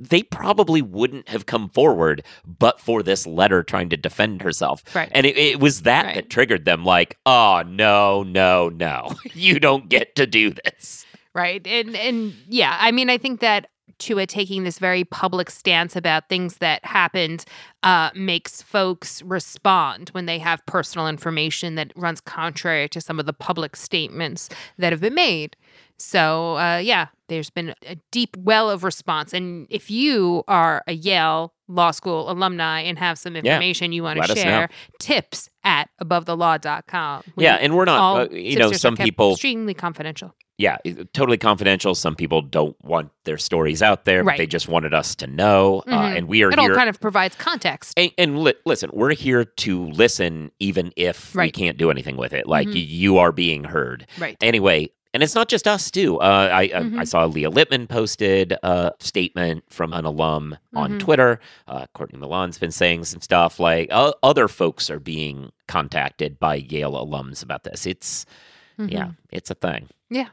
they 0.08 0.22
probably 0.22 0.82
wouldn't 0.82 1.28
have 1.28 1.46
come 1.46 1.68
forward 1.68 2.22
but 2.58 2.80
for 2.80 3.02
this 3.02 3.26
letter 3.26 3.62
trying 3.62 3.88
to 3.88 3.96
defend 3.96 4.42
herself 4.42 4.82
Right. 4.94 5.08
and 5.12 5.26
it, 5.26 5.36
it 5.36 5.60
was 5.60 5.82
that 5.82 6.06
Right. 6.06 6.14
that 6.16 6.30
triggered 6.30 6.64
them 6.64 6.84
like 6.84 7.18
oh 7.26 7.62
no 7.66 8.22
no 8.22 8.68
no 8.68 9.10
you 9.34 9.60
don't 9.60 9.88
get 9.88 10.14
to 10.16 10.26
do 10.26 10.50
this 10.50 11.06
right 11.34 11.64
and 11.66 11.94
and 11.96 12.34
yeah 12.48 12.76
i 12.80 12.90
mean 12.90 13.08
i 13.10 13.18
think 13.18 13.40
that 13.40 13.68
Chua 13.98 14.26
taking 14.26 14.64
this 14.64 14.80
very 14.80 15.04
public 15.04 15.48
stance 15.48 15.94
about 15.94 16.28
things 16.28 16.56
that 16.56 16.84
happened 16.84 17.44
uh, 17.84 18.10
makes 18.16 18.60
folks 18.60 19.22
respond 19.22 20.08
when 20.08 20.26
they 20.26 20.40
have 20.40 20.64
personal 20.66 21.06
information 21.06 21.76
that 21.76 21.92
runs 21.94 22.20
contrary 22.20 22.88
to 22.88 23.00
some 23.00 23.20
of 23.20 23.26
the 23.26 23.32
public 23.32 23.76
statements 23.76 24.48
that 24.76 24.92
have 24.92 25.00
been 25.00 25.14
made. 25.14 25.56
So, 26.02 26.56
uh, 26.56 26.78
yeah, 26.78 27.06
there's 27.28 27.50
been 27.50 27.74
a 27.86 27.96
deep 28.10 28.36
well 28.36 28.68
of 28.68 28.82
response. 28.84 29.32
And 29.32 29.66
if 29.70 29.90
you 29.90 30.42
are 30.48 30.82
a 30.86 30.92
Yale 30.92 31.54
Law 31.68 31.90
School 31.92 32.30
alumni 32.30 32.80
and 32.80 32.98
have 32.98 33.18
some 33.18 33.34
Yeah. 33.34 33.40
information 33.42 33.92
you 33.92 34.02
want 34.02 34.20
to 34.22 34.34
share, 34.36 34.68
tips 35.00 35.48
at 35.64 35.88
abovethelaw.com. 36.02 37.22
We- 37.36 37.44
yeah 37.44 37.54
and 37.56 37.74
we're 37.76 37.84
not 37.84 38.20
uh, 38.20 38.34
you 38.34 38.56
know 38.58 38.72
some 38.72 38.96
people 38.96 39.32
extremely 39.32 39.74
confidential. 39.74 40.34
yeah, 40.58 40.76
totally 41.14 41.38
confidential. 41.38 41.94
Some 41.94 42.14
people 42.14 42.42
don't 42.42 42.76
want 42.84 43.10
their 43.24 43.38
stories 43.38 43.82
out 43.82 44.04
there, 44.04 44.22
but 44.22 44.30
Right. 44.30 44.38
they 44.38 44.46
just 44.46 44.68
wanted 44.68 44.92
us 44.94 45.14
to 45.16 45.26
know. 45.26 45.82
Uh, 45.86 45.90
Mhm. 45.98 46.16
and 46.18 46.28
we 46.28 46.42
are 46.42 46.50
It 46.50 46.58
all 46.58 46.68
kind 46.74 46.88
of 46.90 47.00
provides 47.00 47.34
context. 47.36 47.94
and, 47.96 48.10
and 48.18 48.38
li- 48.42 48.54
listen, 48.66 48.90
we're 48.92 49.14
here 49.14 49.44
to 49.44 49.86
listen, 49.88 50.50
even 50.58 50.92
if 50.96 51.34
we 51.34 51.50
can't 51.50 51.78
do 51.78 51.90
anything 51.90 52.16
with 52.16 52.32
it. 52.32 52.46
Like 52.46 52.68
Mhm. 52.68 52.74
you 52.88 53.18
are 53.18 53.32
being 53.32 53.64
heard. 53.64 54.06
Right. 54.18 54.36
Anyway, 54.42 54.90
and 55.14 55.22
it's 55.22 55.34
not 55.34 55.48
just 55.48 55.66
us 55.68 55.90
too. 55.90 56.18
Uh, 56.20 56.48
I, 56.52 56.60
I 56.62 56.62
I 56.62 56.82
Mhm. 56.82 57.06
saw 57.08 57.24
Leah 57.26 57.50
Littman 57.50 57.88
posted 57.88 58.52
a 58.62 58.92
statement 59.00 59.64
from 59.70 59.92
an 59.92 60.04
alum 60.04 60.56
on 60.74 60.92
Mhm. 60.92 60.98
Twitter. 61.00 61.40
Uh, 61.68 61.86
Courtney 61.94 62.18
Milan's 62.18 62.58
been 62.58 62.70
saying 62.72 63.04
some 63.04 63.20
stuff 63.20 63.60
like 63.60 63.88
uh, 63.90 64.12
other 64.22 64.48
folks 64.48 64.88
are 64.90 65.00
being 65.00 65.52
contacted 65.68 66.38
by 66.38 66.54
Yale 66.56 66.92
alums 66.92 67.42
about 67.42 67.64
this. 67.64 67.86
It's 67.86 68.26
yeah, 68.78 69.04
Mhm. 69.04 69.16
it's 69.30 69.50
a 69.50 69.54
thing. 69.54 69.88
Yeah. 70.10 70.28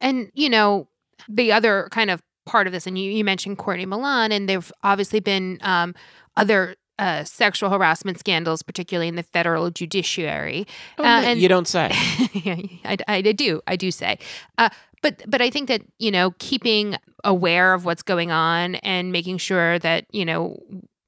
And, 0.00 0.30
you 0.34 0.48
know, 0.48 0.88
the 1.28 1.52
other 1.52 1.88
kind 1.90 2.10
of 2.10 2.22
part 2.46 2.66
of 2.66 2.72
this, 2.72 2.86
and 2.86 2.98
you, 2.98 3.10
you 3.10 3.22
mentioned 3.24 3.58
Courtney 3.58 3.86
Milan, 3.86 4.32
and 4.32 4.48
there've 4.48 4.72
obviously 4.82 5.20
been 5.20 5.58
um, 5.60 5.94
other 6.36 6.76
uh, 6.98 7.24
sexual 7.24 7.70
harassment 7.70 8.18
scandals, 8.18 8.62
particularly 8.62 9.08
in 9.08 9.16
the 9.16 9.22
federal 9.22 9.70
judiciary. 9.70 10.66
Oh, 10.98 11.04
Uh, 11.04 11.22
and- 11.22 11.40
you 11.40 11.48
don't 11.48 11.68
say. 11.68 11.90
yeah, 12.32 12.56
I, 12.84 12.96
I 13.08 13.20
do. 13.22 13.60
I 13.66 13.76
do 13.76 13.90
say. 13.90 14.18
Uh, 14.58 14.70
but 15.02 15.22
but 15.26 15.40
I 15.42 15.50
think 15.50 15.68
that 15.68 15.82
you 15.98 16.10
know 16.10 16.32
keeping 16.38 16.96
aware 17.24 17.74
of 17.74 17.84
what's 17.84 18.02
going 18.02 18.30
on 18.30 18.76
and 18.76 19.12
making 19.12 19.38
sure 19.38 19.78
that 19.80 20.06
you 20.10 20.24
know 20.24 20.58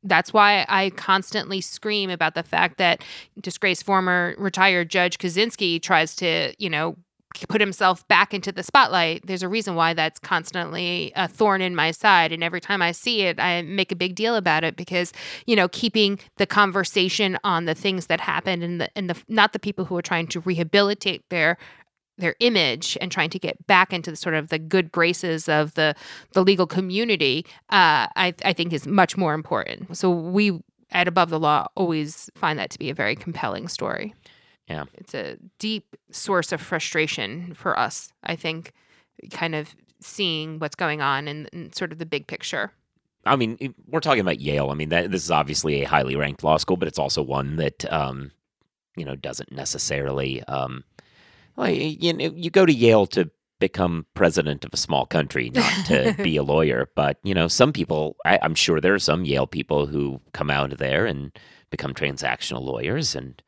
that's 0.05 0.33
why 0.33 0.65
I 0.69 0.91
constantly 0.91 1.61
scream 1.61 2.09
about 2.11 2.35
the 2.35 2.43
fact 2.45 2.79
that 2.79 3.03
disgraced 3.41 3.85
former 3.85 4.35
retired 4.39 4.91
Judge 4.91 5.19
Kozinski 5.19 5.81
tries 5.83 6.15
to 6.17 6.55
you 6.59 6.71
know 6.71 6.97
put 7.49 7.61
himself 7.61 8.07
back 8.09 8.35
into 8.35 8.53
the 8.53 8.63
spotlight. 8.63 9.27
There's 9.27 9.43
a 9.43 9.49
reason 9.49 9.75
why 9.75 9.95
that's 9.95 10.19
constantly 10.19 11.13
a 11.15 11.29
thorn 11.29 11.61
in 11.61 11.75
my 11.75 11.91
side, 11.91 12.33
and 12.33 12.43
every 12.43 12.61
time 12.61 12.83
I 12.83 12.93
see 12.93 13.23
it, 13.23 13.39
I 13.39 13.63
make 13.63 13.93
a 13.93 13.97
big 13.97 14.15
deal 14.15 14.35
about 14.37 14.65
it 14.65 14.77
because 14.77 15.13
you 15.47 15.57
know 15.57 15.69
keeping 15.69 16.19
the 16.37 16.47
conversation 16.47 17.39
on 17.45 17.65
the 17.65 17.75
things 17.75 18.07
that 18.07 18.21
happened 18.21 18.63
and 18.63 18.81
the 18.81 18.91
and 18.97 19.11
the 19.11 19.17
not 19.29 19.53
the 19.53 19.59
people 19.59 19.85
who 19.85 19.97
are 19.97 20.03
trying 20.03 20.27
to 20.29 20.41
rehabilitate 20.41 21.29
their 21.31 21.59
their 22.19 22.35
image 22.41 22.99
and 23.01 23.11
trying 23.11 23.31
to 23.31 23.39
get 23.39 23.67
back 23.67 23.93
into 23.93 24.11
the 24.11 24.17
sort 24.17 24.35
of 24.35 24.49
the 24.49 24.59
good 24.59 24.93
graces 24.93 25.49
of 25.49 25.75
the 25.75 25.95
the 26.33 26.43
legal 26.43 26.67
community, 26.67 27.45
uh, 27.71 28.09
I 28.17 28.35
I 28.45 28.53
think 28.53 28.73
is 28.73 28.87
much 28.87 29.17
more 29.17 29.35
important. 29.35 29.97
So 29.97 30.11
we 30.11 30.61
at 30.91 31.09
Above 31.09 31.31
the 31.31 31.39
Law 31.39 31.69
always 31.75 32.31
find 32.35 32.59
that 32.59 32.71
to 32.71 32.79
be 32.79 32.91
a 32.91 32.95
very 32.95 33.15
compelling 33.15 33.69
story. 33.69 34.15
Yeah. 34.69 34.85
It's 34.95 35.15
a 35.15 35.37
deep 35.59 35.97
source 36.11 36.53
of 36.53 36.61
frustration 36.61 37.55
for 37.55 37.79
us, 37.79 38.13
I 38.23 38.37
think, 38.37 38.73
kind 39.31 39.55
of 39.55 39.75
seeing 40.01 40.59
what's 40.59 40.77
going 40.77 41.01
on 41.01 41.27
in, 41.27 41.47
in 41.53 41.73
sort 41.73 41.93
of 41.93 41.99
the 41.99 42.07
big 42.07 42.27
picture. 42.27 42.73
I 43.25 43.37
mean, 43.37 43.75
we're 43.87 44.01
talking 44.01 44.21
about 44.21 44.41
Yale. 44.41 44.71
I 44.71 44.75
mean, 44.75 44.91
that, 44.91 45.11
this 45.11 45.25
is 45.25 45.31
obviously 45.31 45.83
a 45.83 45.89
highly 45.89 46.17
ranked 46.17 46.45
law 46.45 46.57
school, 46.57 46.77
but 46.77 46.89
it's 46.89 46.99
also 46.99 47.23
one 47.23 47.57
that, 47.57 47.91
um, 47.93 48.31
you 48.97 49.05
know, 49.05 49.17
doesn't 49.17 49.53
necessarily. 49.53 50.43
Um, 50.45 50.85
well, 51.57 51.71
you 51.71 52.13
know, 52.13 52.33
you 52.35 52.51
go 52.51 52.65
to 52.65 52.73
Yale 52.73 53.07
to 53.09 53.31
become 53.59 54.07
president 54.15 54.65
of 54.65 54.73
a 54.73 54.77
small 54.77 55.07
country, 55.07 55.51
not 55.55 55.87
to 55.87 56.15
be 56.23 56.37
a 56.37 56.43
lawyer. 56.43 56.89
But 56.95 57.19
you 57.23 57.35
know, 57.35 57.49
some 57.49 57.73
people, 57.73 58.17
I, 58.25 58.39
I'm 58.43 58.55
sure 58.55 58.81
there 58.81 58.95
are 58.95 58.99
some 58.99 59.25
Yale 59.25 59.47
people 59.47 59.87
who 59.87 60.21
come 60.33 60.51
out 60.51 60.73
of 60.73 60.79
there 60.79 61.07
and 61.07 61.33
become 61.71 61.95
transactional 61.95 62.63
lawyers, 62.63 63.15
and 63.15 63.43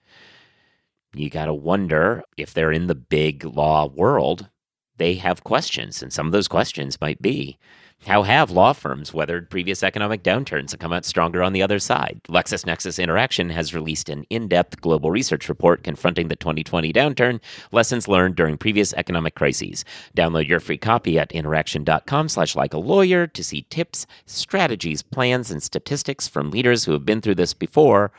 you 1.15 1.31
got 1.31 1.47
to 1.47 1.55
wonder 1.55 2.23
if 2.37 2.55
they're 2.55 2.73
in 2.73 2.87
the 2.87 2.95
big 2.95 3.45
law 3.45 3.87
world. 3.87 4.49
They 4.97 5.15
have 5.15 5.45
questions, 5.45 6.03
and 6.03 6.13
some 6.13 6.27
of 6.27 6.33
those 6.33 6.49
questions 6.49 7.01
might 7.01 7.21
be 7.23 7.59
how 8.07 8.23
have 8.23 8.51
law 8.51 8.73
firms 8.73 9.13
weathered 9.13 9.51
previous 9.51 9.83
economic 9.83 10.23
downturns 10.23 10.73
and 10.73 10.81
come 10.81 10.93
out 10.93 11.05
stronger 11.05 11.43
on 11.43 11.53
the 11.53 11.63
other 11.63 11.79
side? 11.79 12.19
LexisNexis 12.31 13.03
Interaction 13.03 13.51
has 13.51 13.75
released 13.75 14.09
an 14.09 14.25
in 14.31 14.49
depth 14.49 14.81
global 14.81 15.11
research 15.11 15.51
report 15.51 15.85
confronting 15.85 16.29
the 16.29 16.37
2020 16.37 16.95
downturn, 16.95 17.41
lessons 17.73 18.09
learned 18.09 18.37
during 18.37 18.57
previous 18.57 18.95
economic 18.95 19.35
crises. 19.35 19.85
Download 20.17 20.49
your 20.49 20.61
free 20.61 20.79
copy 20.79 21.19
at 21.19 21.31
interaction.com 21.33 22.31
slash 22.31 22.57
like 22.57 22.73
a 22.73 22.79
lawyer 22.79 23.27
to 23.27 23.45
see 23.45 23.67
tips, 23.69 24.07
strategies, 24.25 25.03
plans, 25.03 25.51
and 25.51 25.63
statistics 25.63 26.27
from 26.27 26.51
leaders 26.51 26.85
who 26.85 26.93
have 26.93 27.05
been 27.05 27.21
through 27.21 27.35
this 27.35 27.53
before 27.53 28.13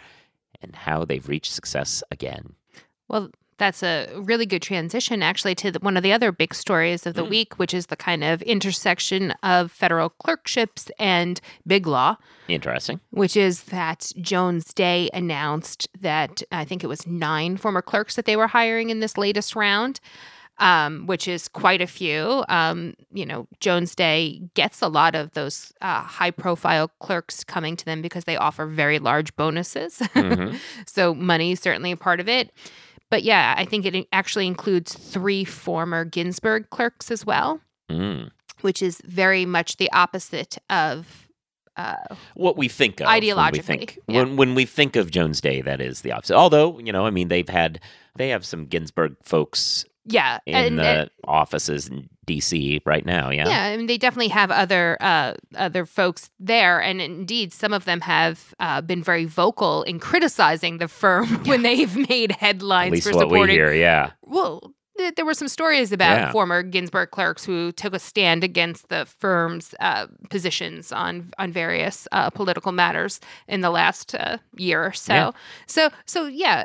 and 0.62 0.76
how 0.76 1.04
they've 1.06 1.28
reached 1.28 1.54
success 1.54 2.04
again. 2.12 2.54
Well, 3.12 3.30
that's 3.58 3.84
a 3.84 4.08
really 4.16 4.48
good 4.48 4.64
transition, 4.64 5.22
actually, 5.22 5.54
to 5.56 5.70
the, 5.72 5.80
one 5.82 5.96
of 5.96 6.02
the 6.02 6.12
other 6.14 6.32
big 6.32 6.56
stories 6.56 7.06
of 7.06 7.14
the 7.14 7.24
week, 7.24 7.60
which 7.60 7.76
is 7.76 7.86
the 7.88 7.96
kind 7.96 8.24
of 8.24 8.42
intersection 8.42 9.32
of 9.44 9.72
federal 9.72 10.10
clerkships 10.10 10.90
and 10.98 11.40
big 11.68 11.86
law, 11.86 12.16
Interesting. 12.48 13.00
which 13.12 13.38
is 13.38 13.64
that 13.66 14.12
Jones 14.20 14.74
Day 14.74 15.12
announced 15.14 15.88
that 16.00 16.42
I 16.52 16.66
think 16.66 16.84
it 16.84 16.88
was 16.88 17.06
nine 17.06 17.56
former 17.58 17.84
clerks 17.84 18.16
that 18.16 18.26
they 18.26 18.36
were 18.36 18.48
hiring 18.48 18.90
in 18.90 19.00
this 19.00 19.16
latest 19.18 19.56
round. 19.56 20.00
Um, 20.60 21.08
which 21.08 21.28
is 21.28 21.48
quite 21.48 21.82
a 21.82 21.88
few. 21.88 22.44
Um, 22.48 22.94
you 23.12 23.26
know, 23.26 23.48
Jones 23.62 23.96
Day 23.96 24.42
gets 24.54 24.80
a 24.84 24.90
lot 24.90 25.16
of 25.16 25.32
those 25.32 25.74
uh, 25.82 26.02
high 26.02 26.30
profile 26.30 26.90
clerks 27.00 27.44
coming 27.44 27.76
to 27.78 27.86
them 27.86 28.00
because 28.04 28.26
they 28.26 28.38
offer 28.38 28.68
very 28.68 29.00
large 29.00 29.36
bonuses. 29.36 29.98
Mhm. 30.14 30.60
so 30.86 31.16
money 31.16 31.54
is 31.54 31.60
certainly 31.62 31.92
a 31.92 31.98
part 31.98 32.20
of 32.20 32.30
it. 32.30 32.52
But 33.12 33.22
yeah, 33.24 33.54
I 33.58 33.66
think 33.66 33.86
it 33.86 34.08
actually 34.12 34.48
includes 34.48 34.94
three 34.96 35.44
former 35.46 36.04
Ginsburg 36.06 36.70
clerks 36.72 37.12
as 37.12 37.24
well, 37.26 37.60
Mm. 37.92 38.32
which 38.62 38.82
is 38.82 39.02
very 39.06 39.46
much 39.46 39.78
the 39.78 39.92
opposite 39.92 40.58
of. 40.70 41.28
Uh, 41.78 41.96
what 42.34 42.58
we 42.58 42.68
think 42.68 43.00
of 43.00 43.08
when 43.08 43.22
we 43.22 43.28
Ideologically, 43.32 43.64
think 43.64 44.00
yeah. 44.08 44.18
when 44.18 44.36
when 44.36 44.56
we 44.56 44.66
think 44.66 44.96
of 44.96 45.10
Jones 45.12 45.40
Day, 45.40 45.62
that 45.62 45.80
is 45.80 46.02
the 46.02 46.12
opposite. 46.12 46.36
Although 46.36 46.80
you 46.80 46.92
know, 46.92 47.06
I 47.06 47.12
mean, 47.12 47.28
they've 47.30 47.48
had 47.48 47.80
they 48.18 48.30
have 48.30 48.46
some 48.46 48.66
Ginsburg 48.66 49.16
folks 49.24 49.86
yeah, 50.06 50.40
in 50.46 50.56
and, 50.56 50.80
the 50.80 50.84
and- 50.84 51.10
offices 51.26 51.88
in 51.88 52.10
D.C. 52.36 52.82
right 52.86 53.06
now. 53.06 53.30
Yeah, 53.30 53.48
yeah, 53.48 53.64
I 53.74 53.78
mean, 53.78 53.88
they 53.88 53.98
definitely 53.98 54.30
have 54.30 54.52
other 54.52 54.98
uh, 55.02 55.34
other 55.56 55.86
folks 55.86 56.30
there, 56.40 56.82
and 56.82 57.02
indeed, 57.02 57.52
some 57.54 57.74
of 57.74 57.86
them 57.86 58.02
have 58.02 58.54
uh, 58.60 58.82
been 58.82 59.04
very 59.04 59.26
vocal 59.26 59.84
in 59.84 60.00
criticizing 60.00 60.78
the 60.78 60.88
firm 60.88 61.28
when 61.46 61.62
they've 61.64 61.96
made 62.10 62.32
headlines 62.34 62.88
at 62.88 62.94
least 62.94 63.08
for 63.10 63.16
what 63.16 63.28
we 63.30 63.36
supporting 63.36 63.56
hear. 63.56 63.74
Yeah, 63.74 64.12
well, 64.22 64.74
th- 64.98 65.16
there 65.16 65.26
were 65.26 65.34
some 65.34 65.48
stories 65.48 65.92
about 65.92 66.18
Yeah. 66.18 66.32
former 66.32 66.64
Ginsburg 66.64 67.12
clerks 67.12 67.44
who 67.46 67.72
took 67.72 67.94
a 67.94 68.00
stand 68.00 68.44
against 68.44 68.88
the 68.90 69.06
firm's 69.06 69.76
uh, 69.80 70.08
positions 70.30 70.92
on 70.92 71.32
on 71.38 71.52
various 71.52 72.08
uh, 72.12 72.30
political 72.30 72.72
matters 72.72 73.20
in 73.48 73.62
the 73.62 73.70
last 73.70 74.16
uh, 74.16 74.38
year 74.58 74.86
or 74.86 74.94
so. 74.94 75.14
Yeah. 75.14 75.32
So, 75.68 75.90
so 76.06 76.28
yeah, 76.28 76.64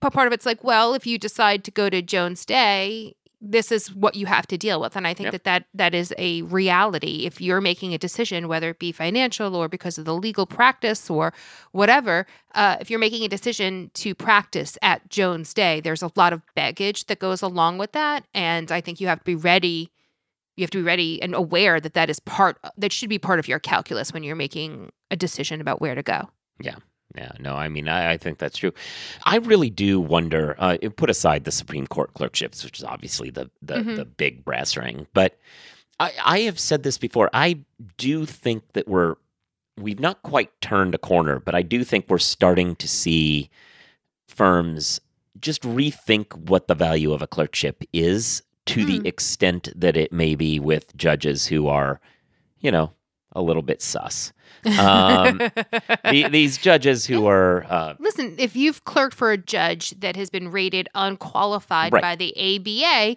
part 0.00 0.26
of 0.26 0.32
it's 0.32 0.46
like, 0.46 0.62
well, 0.64 0.94
if 0.94 1.06
you 1.06 1.18
decide 1.18 1.64
to 1.64 1.70
go 1.70 1.88
to 1.90 2.02
Jones 2.02 2.44
Day. 2.44 3.14
This 3.44 3.72
is 3.72 3.92
what 3.92 4.14
you 4.14 4.26
have 4.26 4.46
to 4.46 4.56
deal 4.56 4.80
with, 4.80 4.94
and 4.94 5.04
I 5.04 5.14
think 5.14 5.26
Yep. 5.26 5.32
that, 5.32 5.44
that 5.44 5.64
that 5.74 5.94
is 5.96 6.14
a 6.16 6.42
reality. 6.42 7.26
If 7.26 7.40
you're 7.40 7.60
making 7.60 7.92
a 7.92 7.98
decision, 7.98 8.46
whether 8.46 8.70
it 8.70 8.78
be 8.78 8.92
financial 8.92 9.56
or 9.56 9.68
because 9.68 9.98
of 9.98 10.04
the 10.04 10.14
legal 10.14 10.46
practice 10.46 11.10
or 11.10 11.34
whatever, 11.72 12.24
uh, 12.54 12.76
if 12.80 12.88
you're 12.88 13.00
making 13.00 13.24
a 13.24 13.28
decision 13.28 13.90
to 13.94 14.14
practice 14.14 14.78
at 14.80 15.10
Jones 15.10 15.52
Day, 15.52 15.80
there's 15.80 16.02
a 16.02 16.12
lot 16.14 16.32
of 16.32 16.42
baggage 16.54 17.06
that 17.06 17.18
goes 17.18 17.42
along 17.42 17.78
with 17.78 17.90
that, 17.92 18.24
and 18.32 18.70
I 18.70 18.80
think 18.80 19.00
you 19.00 19.08
have 19.08 19.18
to 19.18 19.24
be 19.24 19.34
ready. 19.34 19.90
You 20.56 20.62
have 20.62 20.70
to 20.70 20.78
be 20.78 20.84
ready 20.84 21.20
and 21.20 21.34
aware 21.34 21.80
that 21.80 21.94
that 21.94 22.08
is 22.10 22.20
part 22.20 22.58
that 22.76 22.92
should 22.92 23.08
be 23.08 23.18
part 23.18 23.40
of 23.40 23.48
your 23.48 23.58
calculus 23.58 24.12
when 24.12 24.22
you're 24.22 24.36
making 24.36 24.92
a 25.10 25.16
decision 25.16 25.60
about 25.60 25.80
where 25.80 25.96
to 25.96 26.02
go. 26.04 26.30
yeah. 26.60 26.76
Yeah, 27.14 27.32
no, 27.38 27.54
I 27.54 27.68
mean, 27.68 27.88
I, 27.88 28.12
I 28.12 28.16
think 28.16 28.38
that's 28.38 28.56
true. 28.56 28.72
I 29.24 29.36
really 29.36 29.68
do 29.70 30.00
wonder. 30.00 30.54
Uh, 30.58 30.78
put 30.96 31.10
aside 31.10 31.44
the 31.44 31.50
Supreme 31.52 31.86
Court 31.86 32.14
clerkships, 32.14 32.64
which 32.64 32.78
is 32.78 32.84
obviously 32.84 33.30
the 33.30 33.50
the, 33.60 33.74
Mhm. 33.74 33.96
the 33.96 34.04
big 34.04 34.44
brass 34.44 34.76
ring, 34.76 35.06
but 35.12 35.38
I, 36.00 36.12
I 36.24 36.38
have 36.40 36.58
said 36.58 36.82
this 36.84 36.96
before. 36.98 37.28
I 37.34 37.60
do 37.98 38.24
think 38.26 38.62
that 38.72 38.88
we're 38.88 39.16
we've 39.78 40.00
not 40.00 40.22
quite 40.22 40.58
turned 40.60 40.94
a 40.94 40.98
corner, 40.98 41.38
but 41.38 41.54
I 41.54 41.62
do 41.62 41.84
think 41.84 42.06
we're 42.08 42.18
starting 42.18 42.76
to 42.76 42.88
see 42.88 43.50
firms 44.28 45.00
just 45.40 45.62
rethink 45.62 46.34
what 46.48 46.68
the 46.68 46.74
value 46.74 47.12
of 47.12 47.22
a 47.22 47.26
clerkship 47.26 47.82
is 47.92 48.42
to 48.66 48.82
Hmm. 48.82 48.86
the 48.86 49.08
extent 49.08 49.68
that 49.74 49.96
it 49.96 50.12
may 50.12 50.34
be 50.34 50.60
with 50.60 50.96
judges 50.96 51.46
who 51.46 51.66
are, 51.68 52.00
you 52.60 52.70
know, 52.70 52.92
a 53.34 53.42
little 53.42 53.62
bit 53.62 53.80
sus. 53.82 54.32
Um, 54.78 55.38
the, 56.04 56.28
these 56.30 56.58
judges 56.58 57.06
who 57.06 57.26
are, 57.26 57.64
uh, 57.68 57.94
Listen, 57.98 58.34
if 58.38 58.54
you've 58.54 58.84
clerked 58.84 59.14
for 59.14 59.32
a 59.32 59.36
judge 59.38 59.90
that 60.00 60.16
has 60.16 60.30
been 60.30 60.50
rated 60.50 60.88
unqualified 60.94 61.92
Right. 61.92 62.02
by 62.02 62.16
the 62.16 62.30
ABA, 62.36 63.16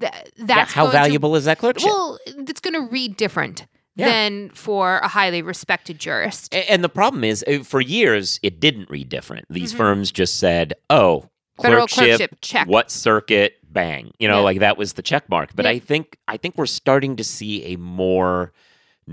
yeah, 0.00 0.10
that's 0.38 0.72
how 0.72 0.84
going 0.84 0.92
to- 0.92 0.98
valuable 0.98 1.36
is 1.36 1.44
that 1.44 1.58
clerkship? 1.58 1.88
well, 1.90 2.18
it's 2.26 2.60
going 2.60 2.74
to 2.74 2.90
read 2.90 3.16
different 3.16 3.66
Yeah. 3.94 4.06
than 4.06 4.50
for 4.50 4.98
a 4.98 5.08
highly 5.08 5.42
respected 5.42 5.98
jurist. 5.98 6.52
And 6.54 6.82
the 6.82 6.88
problem 6.88 7.24
is, 7.24 7.44
uh, 7.46 7.62
for 7.62 7.80
years, 7.80 8.40
it 8.42 8.58
didn't 8.58 8.88
read 8.90 9.08
different. 9.08 9.44
These 9.50 9.72
Mhm. 9.74 9.76
firms 9.76 10.10
just 10.12 10.38
said, 10.38 10.72
"Oh, 10.88 11.28
Federal 11.60 11.86
clerkship, 11.86 12.18
clerkship, 12.18 12.38
check. 12.40 12.66
what 12.66 12.90
circuit, 12.90 13.58
bang." 13.70 14.10
You 14.18 14.28
know, 14.28 14.38
Yeah. 14.38 14.44
like 14.44 14.58
that 14.60 14.78
was 14.78 14.94
the 14.94 15.02
check 15.02 15.28
mark. 15.28 15.50
But 15.54 15.66
Yeah. 15.66 15.72
I 15.72 15.78
think 15.78 16.16
I 16.26 16.38
think 16.38 16.56
we're 16.56 16.64
starting 16.66 17.16
to 17.16 17.24
see 17.24 17.62
a 17.66 17.76
more 17.76 18.52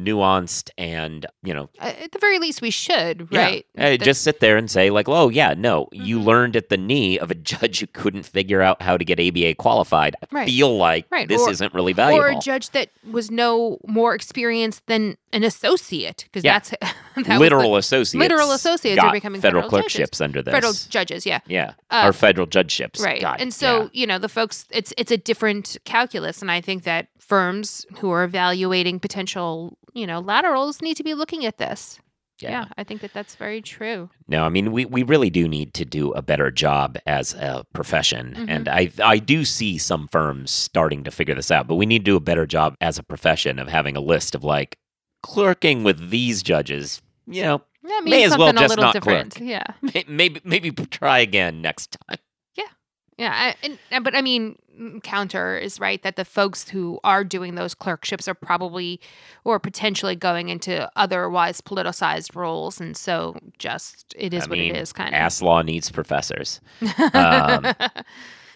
nuanced 0.05 0.69
and 0.77 1.25
you 1.43 1.53
know 1.53 1.69
Uh, 1.79 1.93
At 2.03 2.12
the 2.12 2.19
very 2.19 2.39
least, 2.39 2.62
we 2.62 2.69
should, 2.71 3.31
right? 3.33 3.65
That- 3.75 4.01
just 4.01 4.23
sit 4.23 4.39
there 4.39 4.57
and 4.57 4.69
say 4.71 4.89
like, 4.89 5.07
"Oh 5.07 5.29
yeah, 5.29 5.53
no, 5.57 5.88
you 5.91 6.19
Mhm. 6.19 6.25
learned 6.25 6.55
at 6.55 6.69
the 6.69 6.77
knee 6.77 7.19
of 7.19 7.29
a 7.31 7.35
judge 7.35 7.79
who 7.79 7.88
couldn't 7.88 8.23
figure 8.23 8.62
out 8.62 8.81
how 8.81 8.97
to 8.97 9.05
get 9.05 9.19
ABA 9.19 9.55
qualified." 9.55 10.15
I 10.23 10.25
Right. 10.31 10.47
feel 10.47 10.75
like 10.77 11.05
Right, 11.12 11.27
this 11.27 11.41
or- 11.41 11.51
isn't 11.51 11.73
really 11.73 11.93
valuable. 11.93 12.23
or 12.25 12.29
a 12.29 12.39
judge 12.39 12.71
that 12.71 12.89
was 13.12 13.29
no 13.29 13.77
more 13.88 14.15
experienced 14.15 14.85
than 14.88 15.17
an 15.33 15.43
associate, 15.43 16.23
because 16.25 16.43
Yeah. 16.43 16.53
that's 16.59 16.69
that 17.15 17.27
was 17.27 17.39
literal 17.39 17.73
the 17.73 17.77
associates, 17.79 18.15
literal 18.15 18.51
associates 18.51 18.99
are 19.01 19.11
becoming 19.11 19.41
federal, 19.41 19.63
federal 19.63 19.81
judges. 19.81 19.93
clerkships 19.95 20.21
under 20.21 20.41
this. 20.41 20.53
federal 20.53 20.73
judges. 20.89 21.25
Yeah, 21.25 21.39
yeah, 21.47 21.73
Uh, 21.89 22.03
or 22.07 22.13
federal 22.13 22.47
judgeships, 22.47 22.99
right. 23.01 23.21
got 23.21 23.39
it, 23.39 23.43
and 23.43 23.53
so 23.53 23.83
yeah. 23.83 23.89
you 23.93 24.07
know 24.07 24.17
the 24.19 24.29
folks, 24.29 24.65
it's 24.71 24.93
it's 24.97 25.11
a 25.11 25.17
different 25.17 25.77
calculus, 25.85 26.41
and 26.41 26.51
I 26.51 26.61
think 26.61 26.83
that 26.83 27.07
firms 27.17 27.85
who 27.99 28.09
are 28.11 28.23
evaluating 28.23 28.99
potential 28.99 29.77
you 29.93 30.05
know 30.07 30.19
laterals 30.19 30.81
need 30.81 30.97
to 30.97 31.03
be 31.03 31.13
looking 31.13 31.45
at 31.45 31.57
this. 31.57 31.99
Yeah, 32.41 32.67
I 32.77 32.85
think 32.85 33.01
that 33.01 33.11
that's 33.11 33.35
very 33.35 33.61
true. 33.61 34.09
No, 34.29 34.45
I 34.45 34.49
mean 34.49 34.71
we, 34.71 34.85
we 34.85 35.03
really 35.03 35.29
do 35.29 35.45
need 35.45 35.73
to 35.73 35.83
do 35.83 36.13
a 36.13 36.21
better 36.21 36.49
job 36.51 36.97
as 37.05 37.33
a 37.33 37.65
profession, 37.73 38.33
Mhm. 38.37 38.45
and 38.49 38.69
I 38.69 38.89
I 39.03 39.17
do 39.19 39.43
see 39.43 39.77
some 39.77 40.07
firms 40.09 40.49
starting 40.49 41.03
to 41.03 41.11
figure 41.11 41.35
this 41.35 41.51
out, 41.51 41.67
but 41.67 41.75
we 41.75 41.85
need 41.85 41.99
to 42.05 42.11
do 42.11 42.15
a 42.15 42.21
better 42.21 42.45
job 42.45 42.75
as 42.79 42.97
a 42.97 43.03
profession 43.03 43.59
of 43.59 43.67
having 43.67 43.97
a 43.97 43.99
list 43.99 44.35
of 44.35 44.45
like 44.45 44.77
clerking 45.21 45.84
with 45.84 46.10
these 46.10 46.43
judges. 46.43 47.01
You 47.27 47.43
know, 47.43 47.62
That 47.84 48.01
May 48.05 48.23
as 48.23 48.38
well 48.38 48.53
just 48.53 48.77
not 48.77 48.93
different. 48.93 49.36
clerk. 49.36 49.47
Yeah. 49.47 49.63
maybe 50.08 50.41
maybe 50.43 50.71
try 50.71 51.19
again 51.19 51.62
next 51.62 51.97
time. 52.08 52.17
Yeah, 53.17 53.34
I, 53.36 53.55
and, 53.65 53.77
and- 53.91 54.03
but 54.05 54.15
I 54.15 54.21
mean, 54.21 54.58
mm, 54.79 55.03
counter 55.03 55.58
is 55.58 55.77
right 55.77 56.01
that 56.03 56.15
the 56.15 56.23
folks 56.23 56.69
who 56.69 57.01
are 57.03 57.25
doing 57.25 57.55
those 57.55 57.75
clerkships 57.75 58.29
are 58.29 58.34
probably 58.34 59.01
or 59.43 59.60
potentially 59.60 60.15
going 60.15 60.47
into 60.47 60.89
otherwise 60.95 61.60
politicized 61.60 62.34
roles, 62.34 62.79
and 62.79 62.95
so 62.95 63.36
just 63.58 64.15
it 64.17 64.34
is 64.34 64.43
I 64.43 64.47
what 64.47 64.58
mean, 64.60 64.73
it 64.73 64.79
is, 64.79 64.93
kind 64.93 65.10
of. 65.10 65.15
Ass 65.15 65.41
law 65.41 65.62
needs 65.62 65.91
professors. 65.91 66.62
um, 67.13 67.67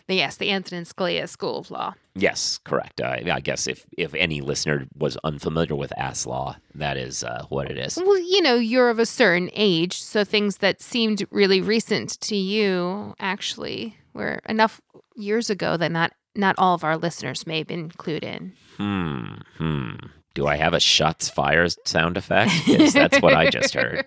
yes, 0.08 0.38
the 0.38 0.52
Antonin 0.52 0.86
Scalia 0.86 1.28
School 1.28 1.60
of 1.60 1.72
Law. 1.72 1.94
Yes, 2.16 2.60
correct. 2.63 3.02
I, 3.02 3.24
I 3.32 3.39
guess 3.39 3.68
if 3.68 3.86
if 3.98 4.13
any 4.13 4.42
listener 4.42 4.86
was 4.98 5.18
unfamiliar 5.24 5.76
with 5.76 5.92
ass 5.98 6.26
law, 6.26 6.58
that 6.76 6.98
is 6.98 7.24
uh, 7.24 7.46
what 7.50 7.72
it 7.72 7.78
is. 7.78 7.98
Well, 7.98 8.20
you 8.20 8.42
know, 8.42 8.56
you're 8.56 8.89
of 8.89 9.00
a 9.00 9.06
certain 9.06 9.50
age, 9.54 10.00
so 10.02 10.24
things 10.24 10.58
that 10.58 10.82
seemed 10.82 11.26
really 11.32 11.62
recent 11.62 12.20
to 12.22 12.36
you 12.36 13.16
actually 13.20 13.98
We're 14.13 14.39
enough 14.48 14.80
years 15.16 15.50
ago 15.50 15.78
that 15.78 15.92
not 15.92 16.12
not 16.36 16.56
all 16.58 16.76
of 16.76 16.84
our 16.84 16.98
listeners 16.98 17.48
may 17.48 17.60
have 17.60 17.68
been 17.68 17.89
clued 17.89 18.24
in. 18.24 18.54
Hmm. 18.78 19.36
Hmm. 19.58 19.96
Do 20.36 20.48
I 20.48 20.56
have 20.56 20.74
a 20.74 20.80
shots 20.80 21.30
fired 21.30 21.76
sound 21.88 22.18
effect? 22.18 22.52
Yes, 22.68 22.94
that's 22.94 23.22
what 23.22 23.36
I 23.36 23.50
just 23.50 23.74
heard. 23.76 24.06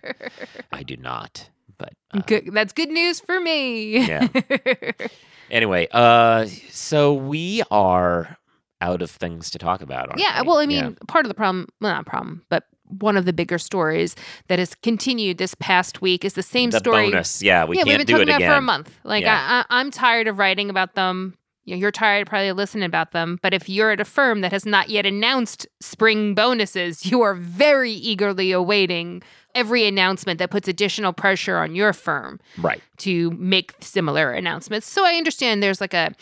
I 0.72 0.82
do 0.82 0.96
not. 0.96 1.50
But 1.78 1.92
uh, 2.12 2.20
Good, 2.26 2.50
that's 2.52 2.72
good 2.72 2.88
news 2.88 3.20
for 3.20 3.38
me. 3.40 4.06
Yeah. 4.06 4.28
anyway, 5.50 5.88
uh, 5.92 6.46
so 6.70 7.14
we 7.14 7.62
are 7.70 8.36
out 8.80 9.02
of 9.02 9.10
things 9.10 9.50
to 9.50 9.58
talk 9.58 9.80
about. 9.80 10.08
aren't 10.10 10.20
Yeah, 10.20 10.42
we? 10.42 10.48
well, 10.48 10.58
I 10.58 10.66
mean, 10.66 10.96
part 11.08 11.24
of 11.24 11.28
the 11.28 11.34
problem, 11.34 11.66
well, 11.80 11.92
not 11.92 12.02
a 12.06 12.10
problem, 12.10 12.42
but 12.48 12.64
one 12.88 13.16
of 13.16 13.24
the 13.24 13.32
bigger 13.32 13.58
stories 13.58 14.14
that 14.48 14.58
has 14.58 14.74
continued 14.76 15.38
this 15.38 15.54
past 15.54 16.00
week 16.02 16.24
is 16.24 16.34
the 16.34 16.42
same 16.42 16.70
the 16.70 16.78
story. 16.78 17.10
bonus. 17.10 17.42
Yeah, 17.42 17.64
we 17.64 17.76
yeah, 17.76 17.82
can't 17.84 17.98
we've 17.98 18.06
been 18.06 18.14
talking 18.14 18.28
about 18.28 18.36
again. 18.36 18.50
it 18.50 18.54
for 18.54 18.58
a 18.58 18.62
month. 18.62 18.94
Like, 19.02 19.22
Yeah. 19.24 19.64
I, 19.68 19.76
I, 19.76 19.80
I'm 19.80 19.90
tired 19.90 20.28
of 20.28 20.38
writing 20.38 20.70
about 20.70 20.94
them. 20.94 21.36
You're 21.64 21.90
tired 21.90 22.28
probably 22.28 22.52
listening 22.52 22.84
about 22.84 23.10
them. 23.10 23.40
But 23.42 23.52
if 23.52 23.68
you're 23.68 23.90
at 23.90 23.98
a 23.98 24.04
firm 24.04 24.40
that 24.42 24.52
has 24.52 24.64
not 24.64 24.88
yet 24.88 25.04
announced 25.04 25.66
spring 25.80 26.32
bonuses, 26.36 27.04
you 27.10 27.22
are 27.22 27.34
very 27.34 27.90
eagerly 27.90 28.52
awaiting 28.52 29.20
every 29.56 29.86
announcement 29.86 30.38
that 30.38 30.50
puts 30.50 30.68
additional 30.68 31.12
pressure 31.12 31.56
on 31.56 31.74
your 31.74 31.92
firm 31.92 32.38
Right. 32.58 32.80
to 32.98 33.30
make 33.32 33.74
similar 33.80 34.30
announcements. 34.32 34.86
So 34.88 35.04
I 35.04 35.14
understand 35.14 35.62
there's 35.62 35.80
like 35.80 35.94
a 35.94 36.12